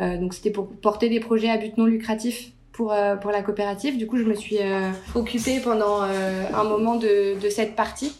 Euh, 0.00 0.16
donc, 0.16 0.34
c'était 0.34 0.50
pour 0.50 0.68
porter 0.68 1.08
des 1.08 1.20
projets 1.20 1.50
à 1.50 1.56
but 1.56 1.76
non 1.76 1.86
lucratif 1.86 2.52
pour, 2.72 2.94
pour 3.22 3.30
la 3.30 3.42
coopérative. 3.42 3.96
Du 3.96 4.06
coup, 4.06 4.18
je 4.18 4.24
me 4.24 4.34
suis 4.34 4.58
occupée 5.14 5.60
pendant 5.60 6.02
un 6.02 6.64
moment 6.64 6.96
de, 6.96 7.40
de 7.40 7.48
cette 7.48 7.74
partie. 7.74 8.14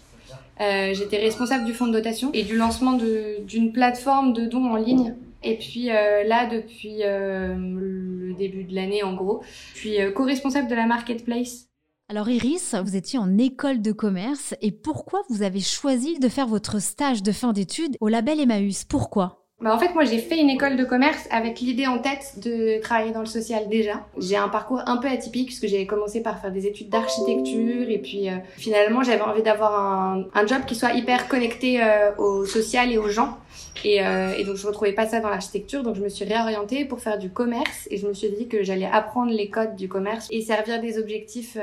J'étais 0.59 1.19
responsable 1.19 1.67
du 1.67 1.75
fonds 1.75 1.87
de 1.87 1.93
dotation 1.93 2.31
et 2.33 2.43
du 2.43 2.57
lancement 2.57 2.95
d'une 2.95 3.71
plateforme 3.71 4.33
de 4.33 4.47
dons 4.47 4.65
en 4.65 4.77
ligne 4.77 5.15
et 5.43 5.57
puis 5.57 5.89
là, 5.89 6.47
depuis 6.47 7.01
le 7.03 8.33
début 8.33 8.65
de 8.65 8.75
l'année, 8.75 9.03
en 9.03 9.13
gros, 9.13 9.43
je 9.75 9.81
suis 9.81 9.99
co-responsable 10.15 10.69
de 10.69 10.75
la 10.75 10.87
marketplace 10.87 11.66
alors 12.09 12.29
Iris, 12.29 12.77
vous 12.85 12.95
étiez 12.95 13.19
en 13.19 13.37
école 13.37 13.83
de 13.83 13.91
commerce 13.91 14.55
et 14.61 14.71
pourquoi 14.71 15.23
vous 15.29 15.43
avez 15.43 15.61
choisi 15.61 16.21
de 16.21 16.29
faire 16.29 16.47
votre 16.47 16.81
stage 16.81 17.21
de 17.25 17.33
fin 17.33 17.53
d'études 17.53 17.97
au 18.01 18.07
label 18.07 18.39
Emmaüs? 18.39 18.85
Pourquoi? 18.85 19.46
Bah 19.63 19.75
en 19.75 19.79
fait, 19.79 19.95
moi, 19.95 20.05
j'ai 20.05 20.19
fait 20.19 20.39
une 20.39 20.51
école 20.51 20.77
de 20.77 20.85
commerce 20.85 21.27
avec 21.31 21.61
l'idée 21.61 21.87
en 21.87 21.99
tête 21.99 22.41
de 22.45 22.79
travailler 22.83 23.13
dans 23.13 23.21
le 23.21 23.27
social 23.27 23.69
déjà. 23.71 24.07
J'ai 24.19 24.37
un 24.37 24.51
parcours 24.51 24.83
un 24.85 24.99
peu 24.99 25.09
atypique 25.09 25.47
puisque 25.47 25.67
j'ai 25.67 25.87
commencé 25.87 26.23
par 26.23 26.39
faire 26.43 26.53
des 26.53 26.67
études 26.67 26.91
d'architecture 26.91 27.89
et 27.89 27.99
puis 27.99 28.29
euh, 28.29 28.37
finalement, 28.59 29.03
j'avais 29.03 29.23
envie 29.23 29.43
d'avoir 29.43 29.81
un, 29.81 30.25
un, 30.35 30.47
job 30.47 30.67
qui 30.67 30.75
soit 30.75 30.93
hyper 30.93 31.27
connecté 31.29 31.83
euh, 31.83 32.15
au 32.19 32.45
social 32.45 32.93
et 32.93 32.99
aux 32.99 33.09
gens. 33.09 33.39
Et, 33.83 34.05
euh, 34.05 34.35
et, 34.37 34.45
donc, 34.45 34.57
je 34.57 34.67
retrouvais 34.67 34.93
pas 34.93 35.07
ça 35.07 35.21
dans 35.21 35.31
l'architecture, 35.31 35.83
donc 35.83 35.97
je 35.97 36.03
me 36.03 36.11
suis 36.11 36.27
réorientée 36.27 36.85
pour 36.85 37.01
faire 37.01 37.17
du 37.17 37.31
commerce 37.31 37.89
et 37.91 37.97
je 37.97 38.07
me 38.07 38.13
suis 38.13 38.29
dit 38.29 38.49
que 38.49 38.63
j'allais 38.63 38.85
apprendre 38.85 39.33
les 39.33 39.49
codes 39.49 39.75
du 39.75 39.89
commerce 39.89 40.29
et 40.31 40.43
servir 40.43 40.83
des 40.83 40.99
objectifs 40.99 41.57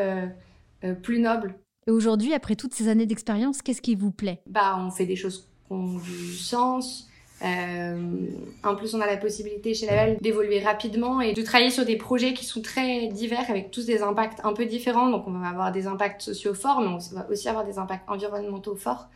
plus 1.04 1.20
nobles. 1.20 1.54
Et 1.86 1.92
aujourd'hui, 1.92 2.34
après 2.34 2.56
toutes 2.56 2.74
ces 2.74 2.88
années 2.88 3.06
d'expérience, 3.06 3.62
qu'est-ce 3.62 3.82
qui 3.82 3.96
vous 3.96 4.12
plaît? 4.12 4.42
Bah, 4.48 4.80
on 4.80 4.90
fait 4.90 5.06
des 5.06 5.16
choses 5.16 5.48
qui 5.68 5.74
ont 5.74 5.98
du 5.98 6.34
sens 6.34 7.08
euh, 7.08 7.13
en 7.44 8.76
plus, 8.76 8.94
on 8.94 9.02
a 9.02 9.06
la 9.06 9.18
possibilité 9.18 9.74
chez 9.74 9.86
Label 9.86 10.18
d'évoluer 10.22 10.60
rapidement 10.60 11.22
et 11.22 11.34
de 11.34 11.42
travailler 11.42 11.72
sur 11.72 11.86
des 11.86 11.98
projets 11.98 12.34
qui 12.34 12.46
sont 12.46 12.62
très 12.62 13.08
divers 13.08 13.50
avec 13.50 13.72
tous 13.72 13.86
des 13.86 14.02
impacts 14.02 14.40
un 14.44 14.54
peu 14.54 14.66
différents. 14.66 15.10
Donc, 15.10 15.28
on 15.28 15.32
va 15.32 15.48
avoir 15.48 15.72
des 15.72 15.88
impacts 15.88 16.22
sociaux 16.22 16.54
forts, 16.54 16.82
mais 16.82 16.88
on 16.88 16.98
va 17.16 17.30
aussi 17.30 17.50
avoir 17.50 17.66
des 17.66 17.78
impacts 17.78 18.10
environnementaux 18.10 18.76
forts. 18.76 19.10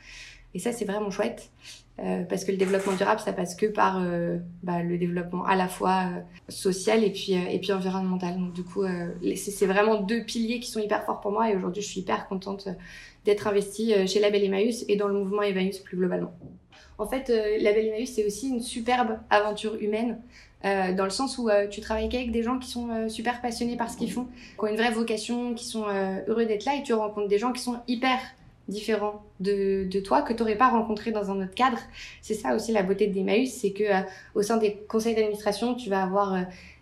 Et 0.54 0.60
ça, 0.60 0.72
c'est 0.72 0.86
vraiment 0.86 1.12
chouette. 1.12 1.52
Euh, 2.00 2.24
parce 2.26 2.46
que 2.46 2.52
le 2.52 2.58
développement 2.58 2.94
durable, 2.94 3.20
ça 3.20 3.34
passe 3.34 3.56
que 3.56 3.66
par 3.66 4.00
euh, 4.00 4.38
bah, 4.62 4.84
le 4.84 5.00
développement 5.00 5.44
à 5.46 5.56
la 5.56 5.68
fois 5.68 6.04
euh, 6.06 6.22
social 6.48 7.04
et 7.04 7.10
puis, 7.10 7.34
et 7.34 7.60
puis 7.60 7.74
environnemental. 7.74 8.38
Donc 8.38 8.54
du 8.54 8.64
coup, 8.64 8.84
c'est 9.36 9.66
vraiment 9.66 10.02
deux 10.02 10.24
piliers 10.24 10.60
qui 10.60 10.70
sont 10.70 10.80
hyper 10.80 11.04
forts 11.06 11.22
pour 11.22 11.32
moi 11.32 11.50
et 11.50 11.56
aujourd'hui, 11.56 11.82
je 11.82 11.88
suis 11.88 12.02
hyper 12.02 12.28
contente 12.28 12.68
d'être 13.26 13.48
investie 13.48 14.08
chez 14.08 14.20
Label 14.20 14.44
Emmaüs 14.44 14.86
et 14.88 14.96
dans 14.96 15.08
le 15.08 15.16
mouvement 15.16 15.42
Emmaüs 15.42 15.80
plus 15.80 15.98
globalement. 15.98 16.34
En 16.98 17.08
fait, 17.08 17.30
euh, 17.30 17.58
la 17.62 17.74
Belle 17.74 17.88
Emmaüs, 17.88 18.14
c'est 18.16 18.26
aussi 18.26 18.50
une 18.50 18.62
superbe 18.62 19.20
aventure 19.30 19.76
humaine. 19.76 20.20
Euh, 20.66 20.92
dans 20.94 21.04
le 21.04 21.12
sens 21.12 21.38
où 21.38 21.50
euh, 21.50 21.68
tu 21.68 21.82
travailles 21.82 22.10
qu'avec 22.10 22.32
des 22.32 22.42
gens 22.42 22.58
qui 22.58 22.70
sont 22.70 23.08
super 23.10 23.42
passionnés 23.42 23.78
par 23.78 23.92
ce 23.92 23.98
qu'ils 23.98 24.12
font, 24.12 24.26
qui 24.58 24.64
ont 24.64 24.68
une 24.68 24.76
vraie 24.76 24.92
vocation, 24.92 25.54
qui 25.54 25.66
sont 25.66 25.86
heureux 26.28 26.46
d'être 26.46 26.66
là, 26.66 26.76
et 26.76 26.84
tu 26.84 26.94
rencontres 26.94 27.28
des 27.28 27.38
gens 27.38 27.52
qui 27.52 27.62
sont 27.62 27.78
hyper 27.88 28.18
différents 28.68 29.24
de, 29.40 29.88
de 29.90 30.00
toi, 30.00 30.24
que 30.24 30.34
tu 30.34 30.40
n'aurais 30.40 30.58
pas 30.58 30.70
rencontré 30.70 31.12
dans 31.12 31.32
un 31.32 31.42
autre 31.42 31.54
cadre. 31.54 31.78
C'est 32.22 32.34
ça 32.34 32.56
aussi 32.56 32.72
la 32.72 32.84
beauté 32.84 33.08
d'Emmaüs, 33.08 33.54
c'est 33.54 33.72
que 33.72 33.84
au 34.34 34.42
sein 34.42 34.58
des 34.58 34.74
conseils 34.90 35.16
d'administration, 35.16 35.76
tu 35.76 35.90
vas 35.90 36.04
avoir 36.04 36.36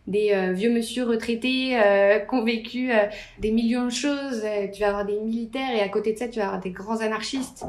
des 0.08 0.32
euh, 0.34 0.52
vieux 0.54 0.72
monsieur 0.72 1.04
retraités 1.04 1.78
euh, 1.80 2.20
qui 2.20 2.36
ont 2.36 2.44
vécu 2.44 2.92
euh, 2.92 3.06
des 3.40 3.52
millions 3.52 3.86
de 3.86 3.90
choses. 3.90 4.44
tu 4.74 4.82
vas 4.82 4.90
avoir 4.90 5.06
des 5.06 5.20
militaires 5.20 5.76
et 5.76 5.82
à 5.82 5.90
côté 5.90 6.14
de 6.14 6.18
ça, 6.20 6.28
tu 6.28 6.40
vas 6.40 6.46
avoir 6.46 6.62
des 6.62 6.70
grands 6.70 7.00
anarchistes 7.00 7.66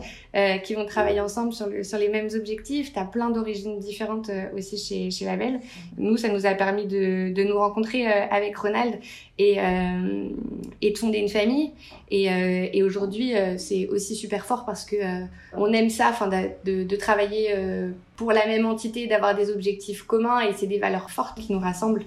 qui 0.64 0.74
vont 0.74 0.84
travailler 0.84 1.20
ensemble 1.20 1.52
sur, 1.52 1.66
sur 1.82 1.98
les 1.98 2.08
mêmes 2.08 2.28
objectifs. 2.34 2.92
Tu 2.92 2.98
as 2.98 3.04
plein 3.04 3.30
d'origines 3.30 3.78
différentes 3.78 4.30
aussi 4.54 4.76
chez, 4.76 5.10
chez 5.10 5.24
Label. 5.24 5.60
Nous, 5.96 6.16
ça 6.16 6.28
nous 6.28 6.46
a 6.46 6.52
permis 6.54 6.86
de, 6.86 7.32
de 7.32 7.42
nous 7.42 7.58
rencontrer 7.58 8.06
avec 8.06 8.56
Ronald 8.56 8.98
et, 9.38 9.56
et 10.82 10.90
de 10.90 10.98
fonder 10.98 11.18
une 11.18 11.28
famille. 11.28 11.72
Et, 12.10 12.26
et 12.72 12.82
aujourd'hui, 12.82 13.32
c'est 13.56 13.88
aussi 13.88 14.14
super 14.14 14.44
fort 14.44 14.64
parce 14.66 14.84
que 14.84 14.96
on 15.54 15.72
aime 15.72 15.90
ça, 15.90 16.08
enfin, 16.10 16.28
de, 16.64 16.84
de, 16.84 16.96
travailler 16.96 17.54
pour 18.16 18.32
la 18.32 18.46
même 18.46 18.66
entité, 18.66 19.06
d'avoir 19.06 19.34
des 19.36 19.50
objectifs 19.50 20.02
communs 20.02 20.40
et 20.40 20.52
c'est 20.54 20.66
des 20.66 20.78
valeurs 20.78 21.10
fortes 21.10 21.38
qui 21.38 21.52
nous 21.52 21.58
rassemblent. 21.58 22.04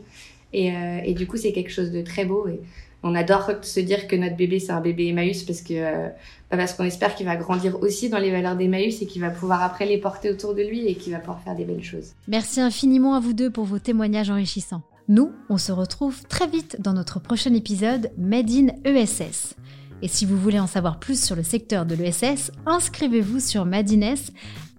Et, 0.53 0.71
euh, 0.71 0.99
et 1.03 1.13
du 1.13 1.27
coup, 1.27 1.37
c'est 1.37 1.53
quelque 1.53 1.71
chose 1.71 1.91
de 1.91 2.01
très 2.01 2.25
beau. 2.25 2.47
Et 2.47 2.59
on 3.03 3.15
adore 3.15 3.51
se 3.61 3.79
dire 3.79 4.07
que 4.07 4.15
notre 4.15 4.35
bébé, 4.35 4.59
c'est 4.59 4.71
un 4.71 4.81
bébé 4.81 5.07
Emmaüs 5.07 5.43
parce 5.43 5.61
que 5.61 5.73
euh, 5.73 6.09
bah, 6.51 6.57
parce 6.57 6.73
qu'on 6.73 6.83
espère 6.83 7.15
qu'il 7.15 7.25
va 7.25 7.35
grandir 7.35 7.81
aussi 7.81 8.09
dans 8.09 8.17
les 8.17 8.31
valeurs 8.31 8.55
d'Emmaüs 8.55 9.01
et 9.01 9.05
qu'il 9.05 9.21
va 9.21 9.29
pouvoir 9.29 9.61
après 9.61 9.85
les 9.85 9.97
porter 9.97 10.29
autour 10.31 10.55
de 10.55 10.63
lui 10.63 10.87
et 10.87 10.95
qu'il 10.95 11.13
va 11.13 11.19
pouvoir 11.19 11.41
faire 11.41 11.55
des 11.55 11.65
belles 11.65 11.83
choses. 11.83 12.13
Merci 12.27 12.59
infiniment 12.59 13.13
à 13.13 13.19
vous 13.19 13.33
deux 13.33 13.51
pour 13.51 13.65
vos 13.65 13.79
témoignages 13.79 14.29
enrichissants. 14.29 14.81
Nous, 15.07 15.31
on 15.49 15.57
se 15.57 15.71
retrouve 15.71 16.23
très 16.27 16.47
vite 16.47 16.77
dans 16.79 16.93
notre 16.93 17.19
prochain 17.19 17.53
épisode 17.53 18.11
Made 18.17 18.49
in 18.49 18.67
ESS. 18.83 19.55
Et 20.01 20.07
si 20.07 20.25
vous 20.25 20.37
voulez 20.37 20.59
en 20.59 20.67
savoir 20.67 20.99
plus 20.99 21.21
sur 21.21 21.35
le 21.35 21.43
secteur 21.43 21.85
de 21.85 21.95
l'ESS, 21.95 22.51
inscrivez-vous 22.65 23.39
sur 23.39 23.65
Madines 23.65 24.15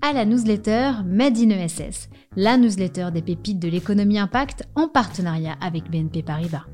à 0.03 0.13
la 0.13 0.25
newsletter 0.25 0.93
Made 1.05 1.37
in 1.39 1.51
ESS, 1.51 2.09
la 2.37 2.57
newsletter 2.57 3.09
des 3.13 3.23
pépites 3.23 3.59
de 3.59 3.69
l'économie 3.69 4.19
impact 4.19 4.65
en 4.75 4.89
partenariat 4.89 5.57
avec 5.61 5.91
BNP 5.91 6.23
Paribas. 6.23 6.65